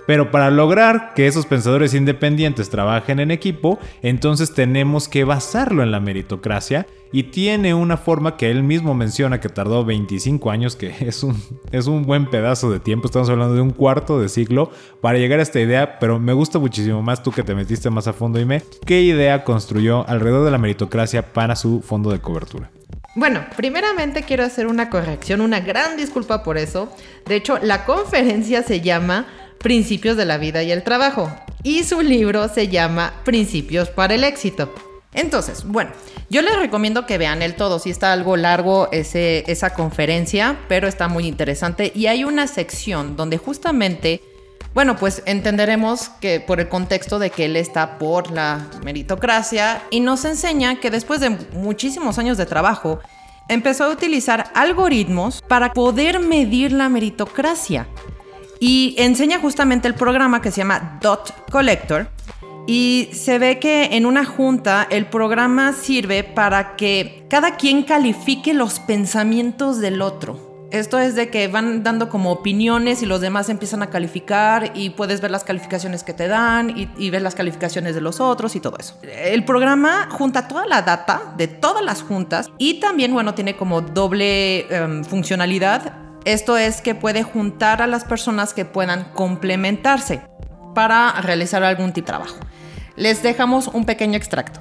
Pero 0.07 0.31
para 0.31 0.49
lograr 0.49 1.13
que 1.13 1.27
esos 1.27 1.45
pensadores 1.45 1.93
independientes 1.93 2.69
trabajen 2.69 3.19
en 3.19 3.29
equipo, 3.29 3.77
entonces 4.01 4.53
tenemos 4.53 5.07
que 5.07 5.25
basarlo 5.25 5.83
en 5.83 5.91
la 5.91 5.99
meritocracia 5.99 6.87
y 7.11 7.23
tiene 7.23 7.73
una 7.73 7.97
forma 7.97 8.37
que 8.37 8.49
él 8.49 8.63
mismo 8.63 8.93
menciona 8.93 9.39
que 9.39 9.49
tardó 9.49 9.85
25 9.85 10.49
años, 10.49 10.75
que 10.75 10.95
es 11.01 11.23
un, 11.23 11.35
es 11.71 11.87
un 11.87 12.03
buen 12.03 12.29
pedazo 12.29 12.71
de 12.71 12.79
tiempo, 12.79 13.07
estamos 13.07 13.29
hablando 13.29 13.53
de 13.53 13.61
un 13.61 13.71
cuarto 13.71 14.19
de 14.19 14.29
siglo 14.29 14.71
para 15.01 15.17
llegar 15.17 15.39
a 15.39 15.43
esta 15.43 15.59
idea, 15.59 15.99
pero 15.99 16.19
me 16.19 16.33
gusta 16.33 16.57
muchísimo 16.57 17.01
más 17.01 17.21
tú 17.21 17.31
que 17.31 17.43
te 17.43 17.53
metiste 17.53 17.89
más 17.89 18.07
a 18.07 18.13
fondo, 18.13 18.39
dime, 18.39 18.63
¿qué 18.85 19.01
idea 19.01 19.43
construyó 19.43 20.07
alrededor 20.07 20.45
de 20.45 20.51
la 20.51 20.57
meritocracia 20.57 21.33
para 21.33 21.55
su 21.55 21.81
fondo 21.81 22.11
de 22.11 22.19
cobertura? 22.19 22.71
Bueno, 23.15 23.45
primeramente 23.55 24.21
quiero 24.21 24.43
hacer 24.43 24.67
una 24.67 24.89
corrección, 24.91 25.41
una 25.41 25.59
gran 25.59 25.97
disculpa 25.97 26.43
por 26.43 26.57
eso. 26.57 26.87
De 27.25 27.35
hecho, 27.35 27.57
la 27.59 27.83
conferencia 27.83 28.61
se 28.61 28.81
llama 28.81 29.25
Principios 29.59 30.17
de 30.17 30.25
la 30.25 30.37
vida 30.37 30.63
y 30.63 30.71
el 30.71 30.83
trabajo 30.83 31.31
y 31.63 31.83
su 31.83 32.01
libro 32.01 32.47
se 32.47 32.69
llama 32.69 33.13
Principios 33.25 33.89
para 33.89 34.15
el 34.15 34.23
éxito. 34.23 34.73
Entonces, 35.13 35.65
bueno, 35.65 35.91
yo 36.29 36.41
les 36.41 36.55
recomiendo 36.57 37.05
que 37.05 37.17
vean 37.17 37.41
el 37.41 37.55
todo. 37.55 37.79
Si 37.79 37.89
está 37.89 38.13
algo 38.13 38.37
largo 38.37 38.87
esa 38.91 39.73
conferencia, 39.73 40.57
pero 40.69 40.87
está 40.87 41.07
muy 41.07 41.27
interesante. 41.27 41.91
Y 41.93 42.07
hay 42.07 42.23
una 42.23 42.47
sección 42.47 43.17
donde 43.17 43.37
justamente, 43.37 44.21
bueno, 44.73 44.95
pues 44.95 45.23
entenderemos 45.25 46.09
que 46.21 46.39
por 46.39 46.59
el 46.59 46.69
contexto 46.69 47.19
de 47.19 47.31
que 47.31 47.45
él 47.45 47.55
está 47.55 47.97
por 47.97 48.31
la 48.31 48.67
meritocracia 48.83 49.81
y 49.89 49.99
nos 49.99 50.23
enseña 50.23 50.79
que 50.79 50.91
después 50.91 51.19
de 51.19 51.31
muchísimos 51.51 52.17
años 52.17 52.37
de 52.37 52.45
trabajo, 52.45 53.01
empezó 53.49 53.85
a 53.85 53.89
utilizar 53.89 54.51
algoritmos 54.53 55.41
para 55.41 55.73
poder 55.73 56.19
medir 56.19 56.71
la 56.71 56.89
meritocracia. 56.89 57.87
Y 58.59 58.95
enseña 58.97 59.39
justamente 59.39 59.87
el 59.87 59.93
programa 59.93 60.41
que 60.41 60.51
se 60.51 60.57
llama 60.57 60.99
Dot 61.01 61.49
Collector. 61.51 62.09
Y 62.67 63.09
se 63.13 63.39
ve 63.39 63.59
que 63.59 63.95
en 63.95 64.05
una 64.05 64.25
junta 64.25 64.85
el 64.89 65.05
programa 65.05 65.71
sirve 65.71 66.23
para 66.23 66.75
que 66.75 67.25
cada 67.29 67.55
quien 67.55 67.83
califique 67.83 68.53
los 68.53 68.79
pensamientos 68.79 69.79
del 69.79 70.01
otro. 70.01 70.47
Esto 70.71 70.99
es 70.99 71.15
de 71.15 71.29
que 71.29 71.47
van 71.47 71.83
dando 71.83 72.09
como 72.09 72.29
opiniones 72.31 73.01
y 73.01 73.05
los 73.05 73.21
demás 73.21 73.47
empiezan 73.47 73.83
a 73.83 73.89
calificar 73.89 74.71
y 74.75 74.89
puedes 74.89 75.21
ver 75.21 75.31
las 75.31 75.45
calificaciones 75.45 76.03
que 76.03 76.13
te 76.13 76.27
dan 76.27 76.73
y, 76.97 77.09
ver 77.09 77.21
las 77.21 77.35
calificaciones 77.35 77.95
de 77.95 78.01
los 78.01 78.19
otros 78.19 78.53
y 78.55 78.59
todo 78.59 78.75
eso. 78.77 78.99
El 79.01 79.45
programa 79.45 80.09
junta 80.11 80.49
toda 80.49 80.65
la 80.67 80.81
data 80.81 81.33
de 81.37 81.47
todas 81.47 81.83
las 81.83 82.01
juntas 82.01 82.49
y 82.57 82.81
también, 82.81 83.13
bueno, 83.13 83.33
tiene 83.33 83.55
como 83.55 83.79
doble 83.79 84.67
em, 84.69 85.05
funcionalidad 85.05 86.06
esto 86.27 86.57
es 86.57 86.81
que 86.81 86.93
puede 86.93 87.23
juntar 87.23 87.81
a 87.81 87.87
las 87.87 88.03
personas 88.03 88.53
que 88.53 88.65
puedan 88.65 89.05
complementarse 89.13 90.21
para 90.75 91.13
realizar 91.21 91.63
algún 91.63 91.93
tipo 91.93 92.07
de 92.07 92.17
trabajo. 92.17 92.35
Les 92.97 93.23
dejamos 93.23 93.67
un 93.69 93.85
pequeño 93.85 94.17
extracto. 94.17 94.59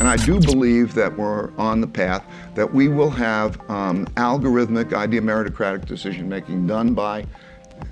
And 0.00 0.08
I 0.08 0.16
do 0.26 0.40
believe 0.40 0.94
that 0.94 1.16
we're 1.16 1.50
on 1.58 1.80
the 1.80 1.86
path 1.86 2.24
that 2.56 2.74
we 2.74 2.88
will 2.88 3.10
have 3.10 3.56
um, 3.68 4.04
algorithmic 4.16 4.92
idea 4.92 5.20
meritocratic 5.20 5.86
decision 5.86 6.28
making 6.28 6.66
done 6.66 6.92
by 6.92 7.24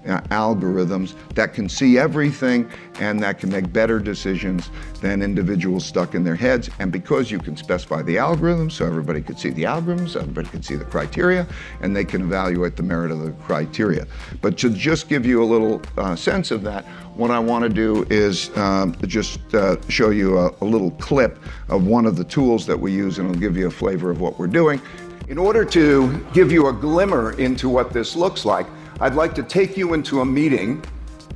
algorithms 0.04 1.14
that 1.34 1.52
can 1.52 1.68
see 1.68 1.98
everything 1.98 2.68
and 3.00 3.22
that 3.22 3.38
can 3.38 3.50
make 3.50 3.72
better 3.72 3.98
decisions 3.98 4.70
than 5.00 5.22
individuals 5.22 5.84
stuck 5.84 6.14
in 6.14 6.24
their 6.24 6.34
heads. 6.34 6.70
And 6.78 6.90
because 6.90 7.30
you 7.30 7.38
can 7.38 7.56
specify 7.56 8.02
the 8.02 8.16
algorithms, 8.16 8.72
so 8.72 8.86
everybody 8.86 9.22
can 9.22 9.36
see 9.36 9.50
the 9.50 9.64
algorithms, 9.64 10.16
everybody 10.16 10.48
can 10.48 10.62
see 10.62 10.76
the 10.76 10.84
criteria, 10.84 11.46
and 11.80 11.94
they 11.94 12.04
can 12.04 12.22
evaluate 12.22 12.76
the 12.76 12.82
merit 12.82 13.10
of 13.10 13.20
the 13.20 13.30
criteria. 13.42 14.06
But 14.40 14.58
to 14.58 14.70
just 14.70 15.08
give 15.08 15.26
you 15.26 15.42
a 15.42 15.46
little 15.46 15.82
uh, 15.96 16.16
sense 16.16 16.50
of 16.50 16.62
that, 16.62 16.84
what 17.14 17.30
I 17.30 17.38
want 17.38 17.64
to 17.64 17.68
do 17.68 18.06
is 18.10 18.56
um, 18.56 18.96
just 19.06 19.54
uh, 19.54 19.76
show 19.88 20.10
you 20.10 20.38
a, 20.38 20.54
a 20.60 20.64
little 20.64 20.90
clip 20.92 21.38
of 21.68 21.86
one 21.86 22.06
of 22.06 22.16
the 22.16 22.24
tools 22.24 22.66
that 22.66 22.78
we 22.78 22.92
use, 22.92 23.18
and 23.18 23.28
it'll 23.28 23.40
give 23.40 23.56
you 23.56 23.66
a 23.66 23.70
flavor 23.70 24.10
of 24.10 24.20
what 24.20 24.38
we're 24.38 24.46
doing. 24.46 24.80
In 25.28 25.38
order 25.38 25.64
to 25.64 26.26
give 26.32 26.50
you 26.50 26.68
a 26.68 26.72
glimmer 26.72 27.32
into 27.38 27.68
what 27.68 27.92
this 27.92 28.16
looks 28.16 28.44
like, 28.44 28.66
I'd 29.02 29.14
like 29.14 29.34
to 29.36 29.42
take 29.42 29.78
you 29.78 29.94
into 29.94 30.20
a 30.20 30.26
meeting 30.26 30.84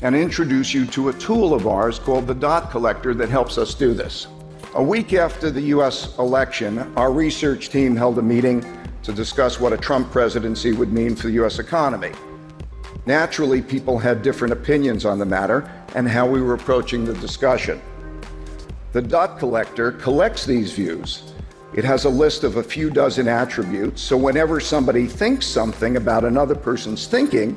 and 0.02 0.14
introduce 0.14 0.74
you 0.74 0.84
to 0.88 1.08
a 1.08 1.14
tool 1.14 1.54
of 1.54 1.66
ours 1.66 1.98
called 1.98 2.26
the 2.26 2.34
dot 2.34 2.70
collector 2.70 3.14
that 3.14 3.30
helps 3.30 3.56
us 3.56 3.72
do 3.72 3.94
this. 3.94 4.26
A 4.74 4.82
week 4.82 5.14
after 5.14 5.50
the 5.50 5.62
US 5.62 6.18
election, 6.18 6.92
our 6.94 7.10
research 7.10 7.70
team 7.70 7.96
held 7.96 8.18
a 8.18 8.22
meeting 8.22 8.62
to 9.02 9.14
discuss 9.14 9.60
what 9.60 9.72
a 9.72 9.78
Trump 9.78 10.10
presidency 10.12 10.72
would 10.72 10.92
mean 10.92 11.16
for 11.16 11.28
the 11.28 11.42
US 11.42 11.58
economy. 11.58 12.12
Naturally, 13.06 13.62
people 13.62 13.98
had 13.98 14.20
different 14.20 14.52
opinions 14.52 15.06
on 15.06 15.18
the 15.18 15.24
matter 15.24 15.70
and 15.94 16.06
how 16.06 16.26
we 16.26 16.42
were 16.42 16.52
approaching 16.52 17.06
the 17.06 17.14
discussion. 17.14 17.80
The 18.92 19.00
dot 19.00 19.38
collector 19.38 19.92
collects 19.92 20.44
these 20.44 20.74
views 20.74 21.32
it 21.74 21.84
has 21.84 22.04
a 22.04 22.08
list 22.08 22.44
of 22.44 22.56
a 22.56 22.62
few 22.62 22.88
dozen 22.88 23.26
attributes, 23.26 24.00
so 24.00 24.16
whenever 24.16 24.60
somebody 24.60 25.06
thinks 25.06 25.44
something 25.44 25.96
about 25.96 26.24
another 26.24 26.54
person's 26.54 27.06
thinking, 27.08 27.56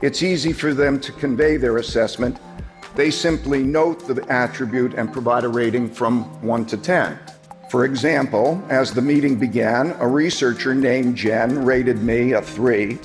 it's 0.00 0.22
easy 0.22 0.52
for 0.52 0.72
them 0.72 0.98
to 1.00 1.12
convey 1.12 1.58
their 1.58 1.76
assessment. 1.76 2.38
They 2.94 3.10
simply 3.10 3.62
note 3.62 4.06
the 4.06 4.24
attribute 4.30 4.94
and 4.94 5.12
provide 5.12 5.44
a 5.44 5.48
rating 5.48 5.90
from 5.90 6.24
1 6.42 6.66
to 6.66 6.76
10. 6.78 7.18
For 7.70 7.84
example, 7.84 8.64
as 8.70 8.94
the 8.94 9.02
meeting 9.02 9.36
began, 9.36 9.94
a 9.98 10.08
researcher 10.08 10.74
named 10.74 11.16
Jen 11.16 11.62
rated 11.62 12.02
me 12.02 12.32
a 12.32 12.40
3, 12.40 12.98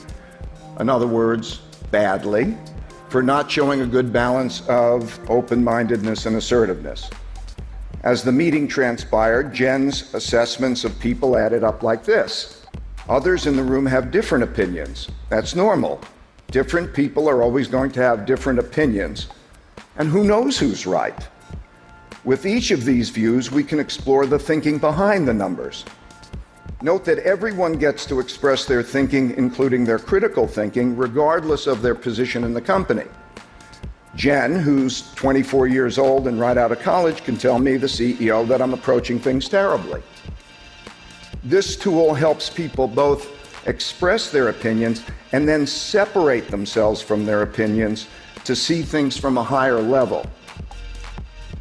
in 0.79 0.89
other 0.89 1.08
words, 1.08 1.58
badly, 1.91 2.58
for 3.10 3.22
not 3.22 3.51
showing 3.51 3.82
a 3.82 3.86
good 3.86 4.13
balance 4.13 4.65
of 4.70 5.20
open 5.29 5.62
mindedness 5.62 6.25
and 6.25 6.38
assertiveness. 6.38 7.10
As 8.03 8.22
the 8.22 8.33
meeting 8.33 8.67
transpired, 8.67 9.53
Jen's 9.53 10.13
assessments 10.13 10.83
of 10.83 11.00
people 11.00 11.38
added 11.38 11.63
up 11.63 11.83
like 11.83 12.03
this. 12.03 12.65
Others 13.07 13.48
in 13.48 13.55
the 13.55 13.63
room 13.63 13.86
have 13.86 14.12
different 14.12 14.43
opinions. 14.43 15.07
That's 15.29 15.55
normal. 15.55 16.01
Different 16.51 16.93
people 16.93 17.29
are 17.29 17.41
always 17.41 17.69
going 17.69 17.91
to 17.91 18.01
have 18.01 18.25
different 18.25 18.60
opinions. 18.60 19.27
And 19.95 20.10
who 20.10 20.25
knows 20.25 20.60
who's 20.60 20.86
right? 20.86 21.27
With 22.25 22.45
each 22.45 22.72
of 22.72 22.83
these 22.83 23.10
views, 23.10 23.51
we 23.51 23.63
can 23.63 23.79
explore 23.79 24.25
the 24.25 24.39
thinking 24.39 24.79
behind 24.79 25.25
the 25.25 25.33
numbers. 25.33 25.86
Note 26.81 27.05
that 27.05 27.19
everyone 27.19 27.74
gets 27.74 28.05
to 28.07 28.19
express 28.19 28.65
their 28.65 28.83
thinking, 28.83 29.31
including 29.38 29.86
their 29.86 30.00
critical 30.00 30.45
thinking, 30.45 30.98
regardless 30.98 31.67
of 31.67 31.81
their 31.81 31.95
position 31.95 32.43
in 32.43 32.53
the 32.53 32.62
company. 32.62 33.05
Jen, 34.15 34.55
who's 34.55 35.12
24 35.15 35.67
years 35.67 35.98
old 35.98 36.27
and 36.27 36.39
right 36.39 36.58
out 36.58 36.72
of 36.72 36.79
college, 36.79 37.24
can 37.24 37.36
tell 37.36 37.58
me, 37.58 37.77
the 37.77 37.88
CEO, 37.88 38.48
that 38.48 38.62
I'm 38.62 38.74
approaching 38.74 39.20
things 39.20 39.50
terribly. 39.50 40.03
This 41.43 41.75
tool 41.75 42.13
helps 42.13 42.50
people 42.50 42.88
both 42.88 43.67
express 43.67 44.29
their 44.29 44.50
opinions 44.50 45.03
and 45.32 45.48
then 45.48 45.65
separate 45.65 46.48
themselves 46.50 47.01
from 47.01 47.25
their 47.25 47.41
opinions 47.41 48.08
to 48.43 48.55
see 48.55 48.82
things 48.82 49.17
from 49.17 49.38
a 49.38 49.43
higher 49.43 49.82
level. 49.82 50.25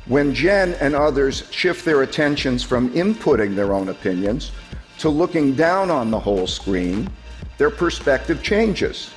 When 0.06 0.35
Jen 0.35 0.75
and 0.75 0.94
others 0.94 1.49
shift 1.50 1.85
their 1.85 2.02
attentions 2.02 2.62
from 2.62 2.90
inputting 2.90 3.54
their 3.54 3.73
own 3.73 3.88
opinions 3.88 4.52
to 4.99 5.09
looking 5.09 5.54
down 5.54 5.90
on 5.90 6.11
the 6.11 6.18
whole 6.18 6.47
screen, 6.47 7.09
their 7.56 7.71
perspective 7.71 8.42
changes. 8.42 9.11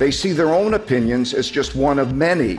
They 0.00 0.10
see 0.10 0.32
their 0.32 0.54
own 0.54 0.72
opinions 0.72 1.34
as 1.34 1.50
just 1.50 1.76
one 1.76 1.98
of 1.98 2.14
many 2.14 2.58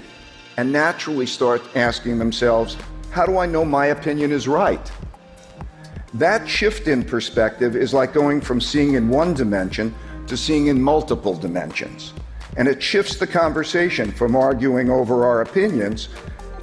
and 0.57 0.71
naturally 0.71 1.25
start 1.25 1.63
asking 1.75 2.19
themselves, 2.19 2.77
how 3.09 3.25
do 3.25 3.39
I 3.39 3.47
know 3.47 3.65
my 3.65 3.87
opinion 3.87 4.31
is 4.31 4.47
right? 4.47 4.91
That 6.13 6.47
shift 6.47 6.87
in 6.87 7.03
perspective 7.03 7.75
is 7.75 7.95
like 7.95 8.13
going 8.13 8.41
from 8.41 8.61
seeing 8.61 8.93
in 8.93 9.09
one 9.09 9.33
dimension 9.33 9.91
to 10.27 10.37
seeing 10.37 10.67
in 10.67 10.79
multiple 10.79 11.33
dimensions. 11.33 12.13
And 12.57 12.67
it 12.67 12.83
shifts 12.83 13.15
the 13.15 13.25
conversation 13.25 14.11
from 14.11 14.35
arguing 14.35 14.91
over 14.91 15.25
our 15.25 15.41
opinions 15.41 16.09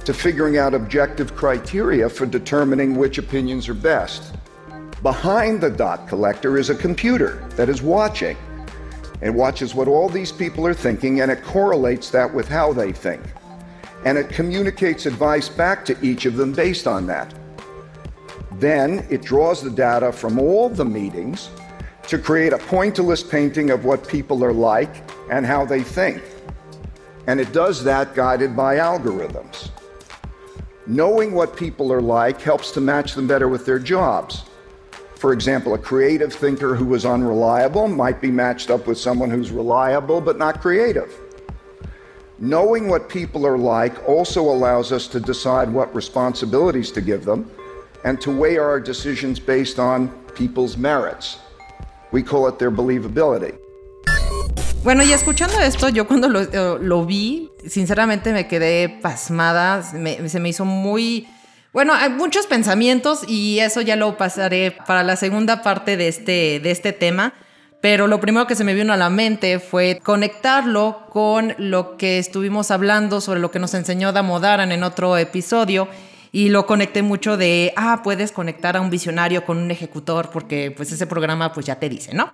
to 0.05 0.13
figuring 0.13 0.57
out 0.57 0.73
objective 0.73 1.35
criteria 1.35 2.07
for 2.07 2.25
determining 2.25 2.95
which 2.95 3.17
opinions 3.17 3.67
are 3.67 3.73
best. 3.73 4.33
Behind 5.03 5.59
the 5.59 5.71
dot 5.71 6.07
collector 6.07 6.57
is 6.57 6.69
a 6.69 6.75
computer 6.75 7.45
that 7.57 7.67
is 7.67 7.81
watching 7.81 8.37
it 9.21 9.31
watches 9.31 9.75
what 9.75 9.87
all 9.87 10.09
these 10.09 10.31
people 10.31 10.65
are 10.65 10.73
thinking 10.73 11.21
and 11.21 11.29
it 11.29 11.43
correlates 11.43 12.09
that 12.11 12.33
with 12.33 12.47
how 12.47 12.71
they 12.73 12.91
think. 12.91 13.21
And 14.05 14.17
it 14.17 14.29
communicates 14.29 15.05
advice 15.05 15.49
back 15.49 15.83
to 15.85 15.97
each 16.01 16.25
of 16.25 16.35
them 16.35 16.53
based 16.53 16.87
on 16.87 17.05
that. 17.07 17.33
Then 18.53 19.05
it 19.09 19.21
draws 19.21 19.61
the 19.61 19.69
data 19.69 20.11
from 20.11 20.39
all 20.39 20.69
the 20.69 20.85
meetings 20.85 21.49
to 22.07 22.17
create 22.17 22.53
a 22.53 22.57
pointillist 22.57 23.29
painting 23.29 23.69
of 23.69 23.85
what 23.85 24.07
people 24.07 24.43
are 24.43 24.53
like 24.53 25.03
and 25.29 25.45
how 25.45 25.65
they 25.65 25.83
think. 25.83 26.21
And 27.27 27.39
it 27.39 27.51
does 27.51 27.83
that 27.83 28.15
guided 28.15 28.55
by 28.55 28.77
algorithms. 28.77 29.69
Knowing 30.87 31.33
what 31.33 31.55
people 31.55 31.93
are 31.93 32.01
like 32.01 32.41
helps 32.41 32.71
to 32.71 32.81
match 32.81 33.13
them 33.13 33.27
better 33.27 33.47
with 33.47 33.65
their 33.65 33.77
jobs. 33.77 34.43
For 35.19 35.33
example, 35.33 35.73
a 35.73 35.77
creative 35.77 36.33
thinker 36.33 36.75
who 36.75 36.85
was 36.85 37.05
unreliable 37.05 37.89
might 37.89 38.21
be 38.21 38.31
matched 38.31 38.71
up 38.71 38.87
with 38.87 38.97
someone 38.97 39.29
who's 39.29 39.51
reliable 39.51 40.21
but 40.21 40.37
not 40.37 40.61
creative. 40.61 41.13
Knowing 42.39 42.87
what 42.87 43.09
people 43.09 43.45
are 43.45 43.57
like 43.57 44.07
also 44.07 44.41
allows 44.41 44.93
us 44.93 45.09
to 45.09 45.19
decide 45.19 45.69
what 45.69 45.93
responsibilities 45.93 46.89
to 46.93 47.01
give 47.01 47.25
them 47.25 47.51
and 48.05 48.21
to 48.21 48.31
weigh 48.31 48.57
our 48.57 48.79
decisions 48.79 49.41
based 49.41 49.77
on 49.77 50.07
people's 50.35 50.77
merits. 50.77 51.39
We 52.13 52.23
call 52.23 52.47
it 52.47 52.57
their 52.57 52.71
believability. 52.71 53.59
Bueno, 54.85 55.03
y 55.03 55.11
escuchando 55.11 55.59
esto, 55.59 55.89
yo 55.89 56.05
cuando 56.07 56.29
lo, 56.29 56.39
eh, 56.39 56.79
lo 56.79 57.03
vi, 57.05 57.51
sinceramente 57.67 58.31
me 58.31 58.47
quedé 58.47 59.01
pasmada, 59.01 59.83
me, 59.93 60.29
se 60.29 60.39
me 60.39 60.47
hizo 60.47 60.63
muy... 60.63 61.27
Bueno, 61.71 61.93
hay 61.93 62.09
muchos 62.09 62.47
pensamientos 62.47 63.21
y 63.27 63.59
eso 63.59 63.81
ya 63.81 63.95
lo 63.95 64.17
pasaré 64.17 64.71
para 64.71 65.03
la 65.03 65.15
segunda 65.15 65.61
parte 65.61 65.97
de 65.97 66.07
este, 66.07 66.59
de 66.59 66.71
este 66.71 66.93
tema. 66.93 67.33
Pero 67.79 68.07
lo 68.07 68.19
primero 68.19 68.47
que 68.47 68.55
se 68.55 68.63
me 68.63 68.73
vino 68.73 68.91
a 68.91 68.97
la 68.97 69.09
mente 69.09 69.59
fue 69.59 69.99
conectarlo 70.03 71.05
con 71.09 71.53
lo 71.59 71.95
que 71.95 72.17
estuvimos 72.17 72.71
hablando 72.71 73.21
sobre 73.21 73.39
lo 73.39 73.51
que 73.51 73.59
nos 73.59 73.73
enseñó 73.73 74.11
Damodaran 74.11 74.71
en 74.71 74.83
otro 74.83 75.15
episodio. 75.15 75.87
Y 76.31 76.49
lo 76.49 76.65
conecté 76.65 77.03
mucho 77.03 77.37
de, 77.37 77.71
ah, 77.75 78.01
puedes 78.03 78.31
conectar 78.31 78.75
a 78.75 78.81
un 78.81 78.89
visionario 78.89 79.45
con 79.45 79.57
un 79.57 79.71
ejecutor 79.71 80.29
porque 80.31 80.71
pues 80.75 80.91
ese 80.91 81.07
programa 81.07 81.53
pues 81.53 81.65
ya 81.67 81.75
te 81.75 81.87
dice, 81.87 82.13
¿no? 82.13 82.33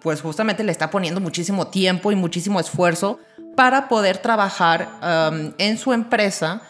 Pues 0.00 0.20
justamente 0.20 0.62
le 0.62 0.72
está 0.72 0.90
poniendo 0.90 1.20
muchísimo 1.20 1.66
tiempo 1.68 2.12
y 2.12 2.16
muchísimo 2.16 2.60
esfuerzo 2.60 3.18
para 3.56 3.88
poder 3.88 4.18
trabajar 4.18 4.88
en 5.58 5.78
su 5.78 5.92
empresa 5.92 6.62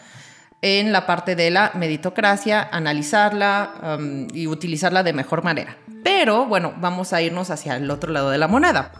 en 0.61 0.91
la 0.91 1.05
parte 1.05 1.35
de 1.35 1.51
la 1.51 1.71
meritocracia, 1.75 2.67
analizarla 2.71 3.97
um, 3.97 4.27
y 4.33 4.47
utilizarla 4.47 5.03
de 5.03 5.13
mejor 5.13 5.43
manera. 5.43 5.77
Pero 6.03 6.45
bueno, 6.45 6.73
vamos 6.77 7.13
a 7.13 7.21
irnos 7.21 7.49
hacia 7.49 7.77
el 7.77 7.89
otro 7.89 8.11
lado 8.11 8.29
de 8.29 8.37
la 8.37 8.47
moneda. 8.47 8.91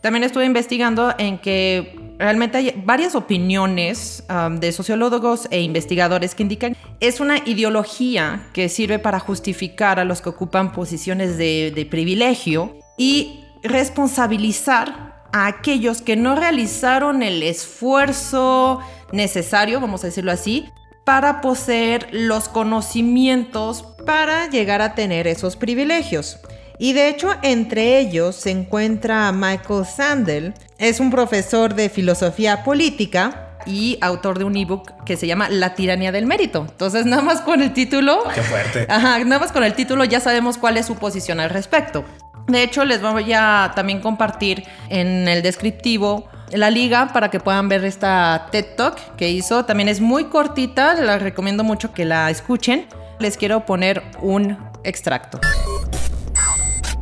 También 0.00 0.24
estuve 0.24 0.44
investigando 0.44 1.14
en 1.16 1.38
que 1.38 1.98
realmente 2.18 2.58
hay 2.58 2.82
varias 2.84 3.14
opiniones 3.14 4.22
um, 4.28 4.56
de 4.56 4.70
sociólogos 4.70 5.48
e 5.50 5.62
investigadores 5.62 6.34
que 6.34 6.42
indican 6.42 6.76
es 7.00 7.20
una 7.20 7.38
ideología 7.38 8.48
que 8.52 8.68
sirve 8.68 8.98
para 8.98 9.18
justificar 9.18 9.98
a 9.98 10.04
los 10.04 10.20
que 10.20 10.28
ocupan 10.28 10.72
posiciones 10.72 11.38
de, 11.38 11.72
de 11.74 11.86
privilegio 11.86 12.76
y 12.98 13.44
responsabilizar 13.62 15.24
a 15.32 15.46
aquellos 15.46 16.02
que 16.02 16.16
no 16.16 16.36
realizaron 16.36 17.22
el 17.22 17.42
esfuerzo 17.42 18.80
necesario, 19.10 19.80
vamos 19.80 20.04
a 20.04 20.08
decirlo 20.08 20.32
así, 20.32 20.68
para 21.04 21.40
poseer 21.40 22.08
los 22.12 22.48
conocimientos 22.48 23.84
para 24.06 24.48
llegar 24.48 24.82
a 24.82 24.94
tener 24.94 25.26
esos 25.26 25.56
privilegios. 25.56 26.38
Y 26.78 26.92
de 26.92 27.08
hecho, 27.08 27.30
entre 27.42 27.98
ellos 28.00 28.34
se 28.34 28.50
encuentra 28.50 29.30
Michael 29.32 29.86
Sandel, 29.86 30.54
es 30.78 30.98
un 30.98 31.10
profesor 31.10 31.74
de 31.74 31.88
filosofía 31.88 32.64
política 32.64 33.56
y 33.66 33.96
autor 34.00 34.38
de 34.38 34.44
un 34.44 34.56
ebook 34.56 35.04
que 35.04 35.16
se 35.16 35.26
llama 35.26 35.48
La 35.48 35.74
tiranía 35.74 36.12
del 36.12 36.26
mérito. 36.26 36.66
Entonces, 36.68 37.06
nada 37.06 37.22
más 37.22 37.40
con 37.40 37.62
el 37.62 37.72
título. 37.72 38.24
Qué 38.34 38.42
fuerte. 38.42 38.86
Ajá, 38.88 39.18
nada 39.20 39.38
más 39.38 39.52
con 39.52 39.62
el 39.62 39.74
título 39.74 40.04
ya 40.04 40.20
sabemos 40.20 40.58
cuál 40.58 40.76
es 40.76 40.86
su 40.86 40.96
posición 40.96 41.40
al 41.40 41.50
respecto. 41.50 42.04
De 42.48 42.62
hecho, 42.62 42.84
les 42.84 43.00
voy 43.00 43.32
a 43.32 43.72
también 43.74 44.00
compartir 44.00 44.64
en 44.90 45.28
el 45.28 45.42
descriptivo 45.42 46.28
la 46.54 46.70
liga 46.70 47.08
para 47.12 47.30
que 47.30 47.40
puedan 47.40 47.68
ver 47.68 47.84
esta 47.84 48.46
TED 48.50 48.76
Talk 48.76 49.16
que 49.16 49.30
hizo. 49.30 49.64
También 49.64 49.88
es 49.88 50.00
muy 50.00 50.24
cortita, 50.24 50.94
les 50.94 51.20
recomiendo 51.20 51.64
mucho 51.64 51.92
que 51.92 52.04
la 52.04 52.30
escuchen. 52.30 52.86
Les 53.18 53.36
quiero 53.36 53.64
poner 53.64 54.02
un 54.20 54.56
extracto. 54.84 55.40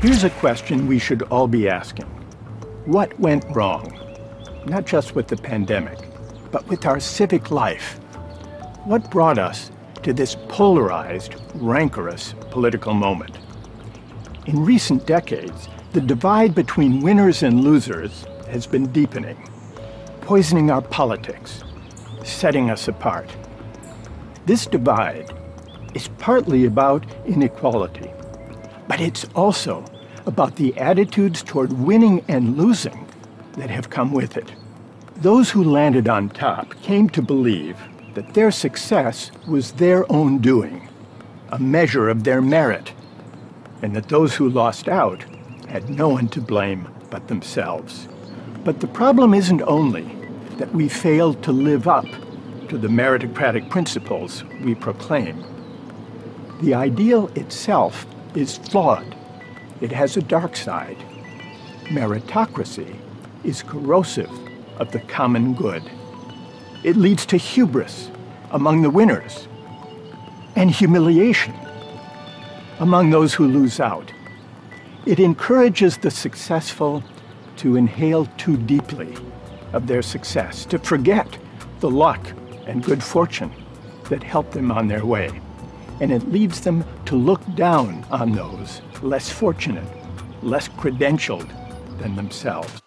Here's 0.02 0.24
a 0.24 0.30
question 0.40 0.88
we 0.88 0.98
should 0.98 1.22
all 1.30 1.46
be 1.46 1.68
asking. 1.68 2.06
What 2.86 3.10
went 3.20 3.44
wrong? 3.54 3.92
Not 4.66 4.84
just 4.86 5.14
with 5.14 5.28
the 5.28 5.36
pandemic, 5.36 5.98
but 6.50 6.66
with 6.68 6.86
our 6.86 7.00
civic 7.00 7.50
life. 7.50 7.98
What 8.84 9.10
brought 9.10 9.38
us 9.38 9.70
to 10.02 10.12
this 10.12 10.36
polarized, 10.48 11.36
rancorous 11.54 12.34
political 12.50 12.94
moment? 12.94 13.38
In 14.46 14.64
recent 14.64 15.06
decades, 15.06 15.68
the 15.92 16.00
divide 16.00 16.54
between 16.54 17.00
winners 17.00 17.44
and 17.44 17.62
losers 17.62 18.24
has 18.52 18.66
been 18.66 18.86
deepening, 18.92 19.36
poisoning 20.20 20.70
our 20.70 20.82
politics, 20.82 21.64
setting 22.22 22.70
us 22.70 22.86
apart. 22.86 23.34
This 24.44 24.66
divide 24.66 25.32
is 25.94 26.08
partly 26.18 26.66
about 26.66 27.06
inequality, 27.26 28.10
but 28.86 29.00
it's 29.00 29.24
also 29.34 29.84
about 30.26 30.56
the 30.56 30.78
attitudes 30.78 31.42
toward 31.42 31.72
winning 31.72 32.24
and 32.28 32.56
losing 32.58 33.06
that 33.54 33.70
have 33.70 33.90
come 33.90 34.12
with 34.12 34.36
it. 34.36 34.52
Those 35.16 35.50
who 35.50 35.64
landed 35.64 36.08
on 36.08 36.28
top 36.28 36.74
came 36.82 37.08
to 37.10 37.22
believe 37.22 37.78
that 38.14 38.34
their 38.34 38.50
success 38.50 39.30
was 39.48 39.72
their 39.72 40.10
own 40.12 40.38
doing, 40.38 40.88
a 41.48 41.58
measure 41.58 42.10
of 42.10 42.24
their 42.24 42.42
merit, 42.42 42.92
and 43.80 43.96
that 43.96 44.08
those 44.08 44.34
who 44.34 44.50
lost 44.50 44.88
out 44.88 45.24
had 45.68 45.88
no 45.88 46.08
one 46.08 46.28
to 46.28 46.40
blame 46.40 46.88
but 47.10 47.28
themselves. 47.28 48.08
But 48.64 48.80
the 48.80 48.86
problem 48.86 49.34
isn't 49.34 49.62
only 49.62 50.16
that 50.58 50.72
we 50.72 50.88
failed 50.88 51.42
to 51.42 51.52
live 51.52 51.88
up 51.88 52.06
to 52.68 52.78
the 52.78 52.88
meritocratic 52.88 53.68
principles 53.70 54.44
we 54.62 54.74
proclaim. 54.74 55.44
The 56.62 56.74
ideal 56.74 57.28
itself 57.34 58.06
is 58.36 58.58
flawed. 58.58 59.16
It 59.80 59.90
has 59.90 60.16
a 60.16 60.22
dark 60.22 60.54
side. 60.54 60.96
Meritocracy 61.86 62.96
is 63.42 63.62
corrosive 63.62 64.30
of 64.78 64.92
the 64.92 65.00
common 65.00 65.54
good. 65.54 65.82
It 66.84 66.96
leads 66.96 67.26
to 67.26 67.36
hubris 67.36 68.10
among 68.52 68.82
the 68.82 68.90
winners 68.90 69.48
and 70.54 70.70
humiliation 70.70 71.54
among 72.78 73.10
those 73.10 73.34
who 73.34 73.46
lose 73.46 73.80
out. 73.80 74.12
It 75.04 75.18
encourages 75.18 75.98
the 75.98 76.10
successful 76.10 77.02
to 77.58 77.76
inhale 77.76 78.26
too 78.36 78.56
deeply 78.56 79.14
of 79.72 79.86
their 79.86 80.02
success, 80.02 80.64
to 80.66 80.78
forget 80.78 81.26
the 81.80 81.90
luck 81.90 82.20
and 82.66 82.82
good 82.82 83.02
fortune 83.02 83.50
that 84.08 84.22
helped 84.22 84.52
them 84.52 84.70
on 84.70 84.88
their 84.88 85.04
way. 85.04 85.30
And 86.00 86.12
it 86.12 86.30
leads 86.30 86.60
them 86.60 86.84
to 87.06 87.16
look 87.16 87.40
down 87.54 88.04
on 88.10 88.32
those 88.32 88.82
less 89.02 89.30
fortunate, 89.30 89.86
less 90.42 90.68
credentialed 90.68 91.48
than 91.98 92.16
themselves. 92.16 92.80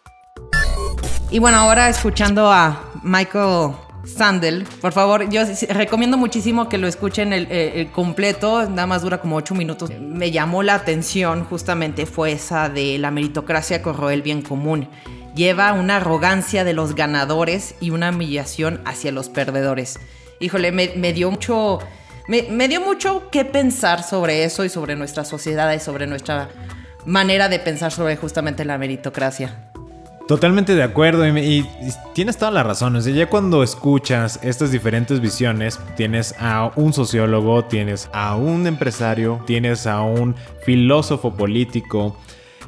Y 1.32 1.39
bueno, 1.39 1.58
ahora 1.58 1.89
escuchando 1.89 2.51
a 2.51 2.78
Michael 3.04 3.75
Sandel, 4.06 4.65
por 4.82 4.94
favor, 4.94 5.30
yo 5.30 5.41
recomiendo 5.70 6.18
muchísimo 6.18 6.70
que 6.70 6.78
lo 6.78 6.88
escuchen 6.88 7.34
el, 7.34 7.52
el, 7.52 7.91
completo, 7.91 8.70
nada 8.70 8.88
más 8.88 9.02
dura 9.02 9.20
como 9.20 9.36
ocho 9.36 9.56
minutos. 9.56 9.91
Me 10.00 10.32
llamó 10.32 10.63
la 10.63 10.76
atención 10.76 11.44
justamente 11.46 12.06
fue 12.06 12.34
esa 12.34 12.70
de 12.70 12.98
la 12.98 13.12
meritocracia 13.12 13.82
corroe 13.82 14.13
el 14.13 14.22
bien 14.22 14.41
común. 14.41 14.88
Lleva 15.36 15.74
una 15.74 15.98
arrogancia 15.98 16.63
de 16.63 16.74
los 16.74 16.96
ganadores 16.96 17.76
y 17.82 17.89
una 17.89 18.10
humillación 18.10 18.82
hacia 18.86 19.12
los 19.12 19.30
perdedores. 19.30 20.00
Híjole, 20.39 20.72
me, 20.72 20.94
me 20.96 21.13
dio 21.13 21.32
mucho... 21.32 21.80
Me, 22.28 22.44
me 22.44 22.68
dio 22.68 22.82
mucho 22.82 23.30
que 23.30 23.46
pensar 23.46 24.02
sobre 24.02 24.46
eso 24.46 24.65
y 24.65 24.70
sobre 24.70 24.96
nuestra 24.96 25.26
sociedad 25.26 25.72
y 25.74 25.80
sobre 25.80 26.08
nuestra 26.08 26.50
manera 27.06 27.50
de 27.50 27.60
pensar 27.60 27.91
sobre 27.91 28.15
justamente 28.15 28.65
la 28.65 28.78
meritocracia. 28.78 29.72
Totalmente 30.27 30.73
de 30.73 30.81
acuerdo 30.81 31.27
y, 31.27 31.67
tienes 32.13 32.38
toda 32.38 32.49
la 32.49 32.63
razón. 32.63 32.95
O 32.95 33.01
sea, 33.01 33.13
ya 33.13 33.29
cuando 33.29 33.61
escuchas 33.61 34.39
estas 34.41 34.71
diferentes 34.71 35.19
visiones, 35.19 35.79
tienes 35.95 36.33
a 36.39 36.71
un 36.75 36.93
sociólogo, 36.93 37.65
tienes 37.65 38.09
a 38.11 38.35
un 38.35 38.65
empresario, 38.65 39.41
tienes 39.45 39.85
a 39.85 40.01
un 40.01 40.35
filósofo 40.63 41.35
político 41.35 42.17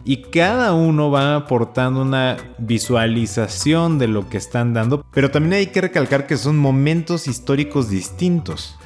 y 0.05 0.17
cada 0.21 0.73
uno 0.73 1.09
va 1.09 1.35
aportando 1.35 2.01
una 2.01 2.37
visualización 2.59 3.97
de 3.97 4.07
lo 4.07 4.29
que 4.29 4.37
están 4.37 4.73
dando, 4.73 5.03
pero 5.11 5.31
también 5.31 5.53
hay 5.53 5.67
que 5.67 5.81
recalcar 5.81 6.27
que 6.27 6.37
son 6.37 6.57
momentos 6.57 7.27
históricos 7.27 7.89
distintos. 7.89 8.77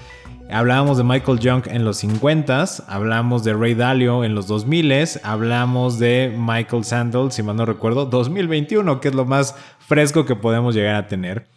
Hablábamos 0.52 0.98
de 0.98 1.06
Michael 1.06 1.40
Young 1.40 1.64
en 1.68 1.86
los 1.86 2.04
50s, 2.04 2.84
hablamos 2.88 3.46
de 3.46 3.54
Ray 3.54 3.74
Dalio 3.74 4.26
en 4.26 4.36
los 4.36 4.50
2000s, 4.50 5.22
hablamos 5.24 5.98
de 5.98 6.36
Michael 6.38 6.84
Sandel, 6.84 7.32
si 7.32 7.42
mal 7.42 7.56
no 7.56 7.66
recuerdo, 7.66 8.06
2021, 8.06 9.00
que 9.00 9.08
es 9.08 9.16
lo 9.16 9.24
más 9.24 9.56
fresco 9.80 10.26
que 10.26 10.36
podemos 10.36 10.76
llegar 10.76 10.96
a 10.96 11.08
tener. 11.08 11.48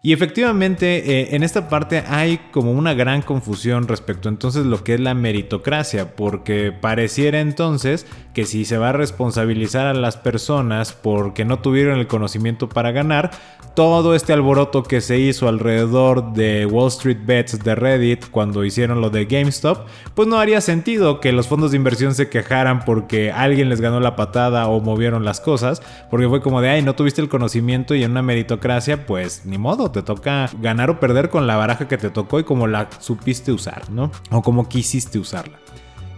Y 0.00 0.12
efectivamente, 0.12 1.22
eh, 1.22 1.34
en 1.34 1.42
esta 1.42 1.68
parte 1.68 2.04
hay 2.06 2.38
como 2.52 2.70
una 2.70 2.94
gran 2.94 3.20
confusión 3.20 3.88
respecto 3.88 4.28
entonces 4.28 4.64
lo 4.64 4.84
que 4.84 4.94
es 4.94 5.00
la 5.00 5.14
meritocracia, 5.14 6.14
porque 6.14 6.70
pareciera 6.70 7.40
entonces 7.40 8.06
que 8.32 8.44
si 8.44 8.64
se 8.64 8.78
va 8.78 8.90
a 8.90 8.92
responsabilizar 8.92 9.88
a 9.88 9.94
las 9.94 10.16
personas 10.16 10.92
porque 10.92 11.44
no 11.44 11.58
tuvieron 11.58 11.98
el 11.98 12.06
conocimiento 12.06 12.68
para 12.68 12.92
ganar, 12.92 13.32
todo 13.74 14.14
este 14.14 14.32
alboroto 14.32 14.82
que 14.82 15.00
se 15.00 15.18
hizo 15.18 15.48
alrededor 15.48 16.32
de 16.32 16.66
Wall 16.66 16.88
Street 16.88 17.18
Bets 17.24 17.60
de 17.60 17.74
Reddit 17.74 18.28
cuando 18.30 18.64
hicieron 18.64 19.00
lo 19.00 19.10
de 19.10 19.26
GameStop, 19.26 19.86
pues 20.14 20.26
no 20.26 20.38
haría 20.38 20.60
sentido 20.60 21.20
que 21.20 21.30
los 21.30 21.46
fondos 21.46 21.70
de 21.70 21.76
inversión 21.76 22.14
se 22.14 22.28
quejaran 22.28 22.84
porque 22.84 23.30
alguien 23.30 23.68
les 23.68 23.80
ganó 23.80 24.00
la 24.00 24.16
patada 24.16 24.66
o 24.68 24.80
movieron 24.80 25.24
las 25.24 25.40
cosas, 25.40 25.80
porque 26.10 26.28
fue 26.28 26.40
como 26.40 26.60
de, 26.60 26.70
ay, 26.70 26.82
no 26.82 26.96
tuviste 26.96 27.20
el 27.20 27.28
conocimiento 27.28 27.94
y 27.94 28.02
en 28.02 28.10
una 28.12 28.22
meritocracia, 28.22 29.06
pues 29.06 29.46
ni 29.46 29.58
modo 29.58 29.87
te 29.90 30.02
toca 30.02 30.50
ganar 30.60 30.90
o 30.90 31.00
perder 31.00 31.30
con 31.30 31.46
la 31.46 31.56
baraja 31.56 31.88
que 31.88 31.98
te 31.98 32.10
tocó 32.10 32.40
y 32.40 32.44
como 32.44 32.66
la 32.66 32.88
supiste 32.98 33.52
usar, 33.52 33.90
¿no? 33.90 34.10
O 34.30 34.42
como 34.42 34.68
quisiste 34.68 35.18
usarla. 35.18 35.58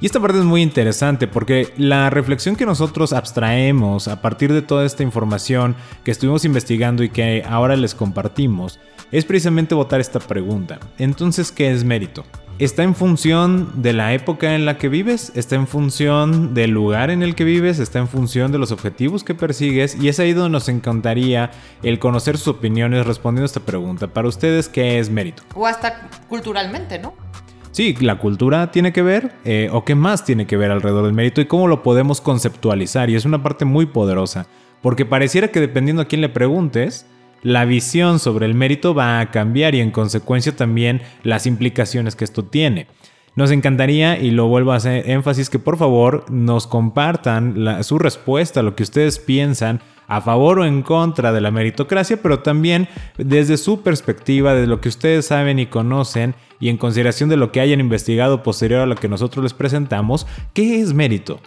Y 0.01 0.07
esta 0.07 0.19
parte 0.19 0.39
es 0.39 0.45
muy 0.45 0.63
interesante 0.63 1.29
porque 1.29 1.75
la 1.77 2.09
reflexión 2.09 2.57
que 2.57 2.65
nosotros 2.65 3.13
abstraemos 3.13 4.09
a 4.09 4.23
partir 4.23 4.51
de 4.51 4.63
toda 4.63 4.87
esta 4.87 5.03
información 5.03 5.77
que 6.05 6.11
estuvimos 6.11 6.47
investigando 6.47 7.03
y 7.03 7.11
que 7.11 7.45
ahora 7.47 7.77
les 7.77 7.95
compartimos 7.95 8.81
es 9.13 9.27
precisamente 9.27 9.75
votar 9.75 10.01
esta 10.01 10.19
pregunta. 10.19 10.79
Entonces, 10.97 11.53
¿qué 11.53 11.71
es 11.71 11.85
mérito? 11.85 12.25
Está 12.61 12.83
en 12.83 12.95
función 12.95 13.83
de 13.83 13.95
la 13.95 14.13
época 14.13 14.55
en 14.55 14.67
la 14.67 14.77
que 14.77 14.91
vives, 14.91 15.33
está 15.35 15.57
en 15.57 15.67
función 15.67 16.53
del 16.53 16.71
lugar 16.71 17.11
en 17.11 17.23
el 17.23 17.35
que 17.35 17.45
vives, 17.45 17.79
está 17.79 17.99
en 18.01 18.07
función 18.07 18.53
de 18.53 18.59
los 18.59 18.71
objetivos 18.71 19.25
que 19.25 19.35
persigues 19.35 19.97
y 20.01 20.09
es 20.09 20.21
ahí 20.21 20.35
donde 20.35 20.51
nos 20.51 20.69
encantaría 20.69 21.51
el 21.83 21.99
conocer 21.99 22.37
sus 22.37 22.49
opiniones 22.49 23.07
respondiendo 23.07 23.45
a 23.45 23.47
esta 23.47 23.61
pregunta. 23.61 24.09
Para 24.09 24.29
ustedes, 24.29 24.69
¿qué 24.69 24.99
es 24.99 25.09
mérito? 25.09 25.43
O 25.55 25.67
hasta 25.67 26.11
culturalmente, 26.29 26.99
¿no? 26.99 27.15
Sí, 27.73 27.97
la 28.01 28.19
cultura 28.19 28.71
tiene 28.71 28.93
que 28.93 29.01
ver, 29.01 29.33
eh, 29.47 29.71
o 29.73 29.85
qué 29.87 29.95
más 29.95 30.27
tiene 30.27 30.47
que 30.47 30.59
ver 30.59 30.71
alrededor 30.71 31.05
del 31.05 31.15
mérito 31.15 31.41
y 31.41 31.47
cómo 31.47 31.67
lo 31.67 31.83
podemos 31.83 32.21
conceptualizar. 32.21 33.09
Y 33.09 33.15
es 33.15 33.25
una 33.25 33.43
parte 33.43 33.65
muy 33.65 33.87
poderosa, 33.87 34.47
porque 34.83 35.07
pareciera 35.07 35.49
que 35.49 35.61
dependiendo 35.61 36.03
a 36.03 36.05
quién 36.05 36.21
le 36.21 36.29
preguntes, 36.29 37.07
la 37.43 37.65
visión 37.65 38.19
sobre 38.19 38.47
el 38.47 38.55
mérito 38.55 38.95
va 38.95 39.21
a 39.21 39.31
cambiar 39.31 39.75
y 39.75 39.81
en 39.81 39.91
consecuencia 39.91 40.55
también 40.55 41.03
las 41.23 41.47
implicaciones 41.47 42.17
que 42.17 42.25
esto 42.25 42.45
tiene. 42.45 42.87
Nos 43.37 43.53
encantaría, 43.53 44.19
y 44.19 44.33
lo 44.33 44.49
vuelvo 44.49 44.73
a 44.73 44.77
hacer 44.77 45.09
énfasis, 45.09 45.51
que 45.51 45.61
por 45.61 45.79
favor 45.79 46.25
nos 46.31 46.67
compartan 46.67 47.83
su 47.85 47.99
respuesta, 47.99 48.63
lo 48.63 48.75
que 48.75 48.83
ustedes 48.83 49.19
piensan 49.19 49.81
a 50.09 50.21
favor 50.21 50.59
o 50.59 50.65
en 50.65 50.83
contra 50.83 51.33
de 51.33 51.41
la 51.41 51.53
meritocracia, 51.53 52.21
pero 52.21 52.41
también 52.41 52.89
desde 53.17 53.57
su 53.57 53.83
perspectiva, 53.83 54.55
de 54.55 54.67
lo 54.67 54.81
que 54.81 54.89
ustedes 54.89 55.27
saben 55.27 55.61
y 55.61 55.67
conocen, 55.67 56.35
y 56.59 56.69
en 56.69 56.77
consideración 56.77 57.31
de 57.31 57.37
lo 57.37 57.53
que 57.53 57.61
hayan 57.61 57.79
investigado 57.79 58.43
posterior 58.43 58.81
a 58.81 58.87
lo 58.87 58.97
que 58.97 59.09
nosotros 59.09 59.45
les 59.45 59.55
presentamos, 59.55 60.27
¿qué 60.53 60.81
es 60.81 60.93
mérito? 60.93 61.41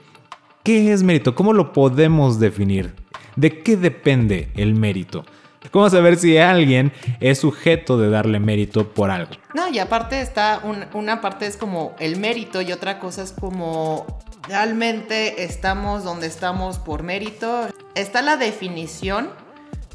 ¿Qué 0.63 0.93
es 0.93 1.03
mérito? 1.03 1.35
¿Cómo 1.35 1.51
lo 1.51 1.73
podemos 1.73 2.39
definir? 2.39 2.93
¿De 3.35 3.61
qué 3.61 3.75
depende 3.75 4.47
el 4.55 4.73
mérito? 4.75 5.25
¿Cómo 5.71 5.89
saber 5.89 6.17
si 6.17 6.37
alguien 6.37 6.91
es 7.19 7.39
sujeto 7.39 7.97
de 7.97 8.09
darle 8.09 8.39
mérito 8.39 8.93
por 8.93 9.11
algo? 9.11 9.31
No, 9.53 9.67
y 9.69 9.79
aparte 9.79 10.21
está, 10.21 10.61
una 10.93 11.21
parte 11.21 11.45
es 11.45 11.57
como 11.57 11.95
el 11.99 12.17
mérito 12.17 12.61
y 12.61 12.71
otra 12.71 12.99
cosa 12.99 13.23
es 13.23 13.31
como 13.31 14.05
realmente 14.47 15.43
estamos 15.43 16.03
donde 16.03 16.27
estamos 16.27 16.79
por 16.79 17.03
mérito. 17.03 17.67
Está 17.95 18.21
la 18.21 18.37
definición, 18.37 19.29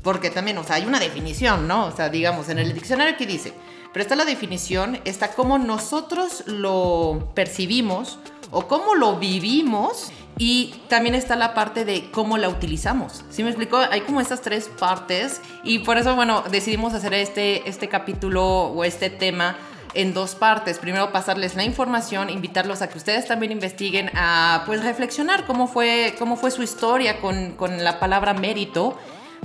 porque 0.03 0.31
también, 0.31 0.59
o 0.59 0.65
sea, 0.65 0.77
hay 0.77 0.87
una 0.87 1.01
definición, 1.01 1.69
¿no? 1.69 1.87
O 1.87 1.93
sea, 1.93 2.09
digamos, 2.09 2.49
en 2.49 2.59
el 2.59 2.73
diccionario 2.73 3.17
que 3.17 3.27
dice, 3.27 3.53
pero 3.93 4.03
está 4.03 4.17
la 4.17 4.25
definición, 4.25 5.01
está 5.05 5.33
cómo 5.33 5.59
nosotros 5.59 6.45
lo 6.47 7.31
percibimos 7.35 8.19
o 8.51 8.67
cómo 8.67 8.95
lo 8.95 9.19
vivimos 9.19 10.11
y 10.39 10.75
también 10.89 11.15
está 11.15 11.37
la 11.37 11.53
parte 11.53 11.85
de 11.85 12.11
cómo 12.11 12.39
la 12.39 12.49
utilizamos. 12.49 13.25
¿Sí 13.31 13.43
me 13.43 13.51
explico? 13.51 13.77
Hay 13.77 14.03
como 14.03 14.21
estas 14.21 14.41
tres 14.41 14.69
partes 14.79 15.41
y 15.65 15.81
por 15.81 15.99
eso, 15.99 16.15
bueno, 16.15 16.43
decidimos 16.51 16.95
hacer 16.95 17.13
este, 17.15 17.69
este 17.69 17.89
capítulo 17.89 18.45
o 18.45 18.85
este 18.85 19.11
tema 19.11 19.57
en 19.95 20.15
dos 20.15 20.37
partes. 20.37 20.79
Primero 20.79 21.11
pasarles 21.11 21.57
la 21.57 21.65
información, 21.65 22.31
invitarlos 22.31 22.83
a 22.83 22.89
que 22.89 22.99
ustedes 22.99 23.27
también 23.27 23.51
investiguen, 23.53 24.11
a 24.15 24.63
pues 24.67 24.85
reflexionar 24.85 25.45
cómo 25.45 25.67
fue, 25.67 26.15
cómo 26.19 26.37
fue 26.37 26.51
su 26.51 26.63
historia 26.63 27.21
con, 27.21 27.53
con 27.53 27.83
la 27.83 27.99
palabra 27.99 28.33
mérito 28.33 28.97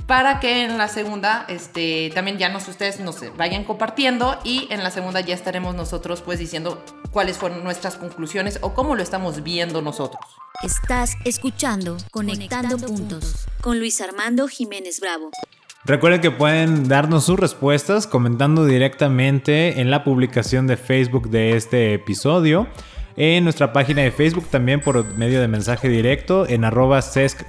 para 0.06 0.40
que 0.40 0.64
en 0.64 0.76
la 0.78 0.88
segunda 0.88 1.46
este, 1.48 2.10
también 2.14 2.38
ya 2.38 2.48
nos, 2.48 2.68
ustedes 2.68 3.00
nos 3.00 3.16
vayan 3.36 3.64
compartiendo 3.64 4.38
y 4.44 4.66
en 4.70 4.82
la 4.82 4.90
segunda 4.90 5.20
ya 5.20 5.34
estaremos 5.34 5.74
nosotros 5.74 6.20
pues 6.22 6.38
diciendo 6.38 6.82
cuáles 7.10 7.38
fueron 7.38 7.64
nuestras 7.64 7.96
conclusiones 7.96 8.58
o 8.60 8.74
cómo 8.74 8.94
lo 8.94 9.02
estamos 9.02 9.42
viendo 9.42 9.82
nosotros. 9.82 10.22
Estás 10.62 11.14
escuchando 11.24 11.96
Conectando, 12.10 12.76
Puntos 12.78 13.46
con 13.60 13.78
Luis 13.78 14.00
Armando 14.00 14.46
Jiménez 14.48 15.00
Bravo. 15.00 15.30
Recuerden 15.86 16.22
que 16.22 16.30
pueden 16.30 16.88
darnos 16.88 17.26
sus 17.26 17.38
respuestas 17.38 18.06
comentando 18.06 18.64
directamente 18.64 19.80
en 19.80 19.90
la 19.90 20.02
publicación 20.02 20.66
de 20.66 20.78
Facebook 20.78 21.28
de 21.28 21.56
este 21.56 21.92
episodio 21.92 22.68
en 23.16 23.44
nuestra 23.44 23.72
página 23.72 24.02
de 24.02 24.10
Facebook 24.10 24.46
también 24.50 24.80
por 24.80 25.04
medio 25.16 25.40
de 25.40 25.48
mensaje 25.48 25.88
directo 25.88 26.48
en 26.48 26.64
arroba 26.64 27.00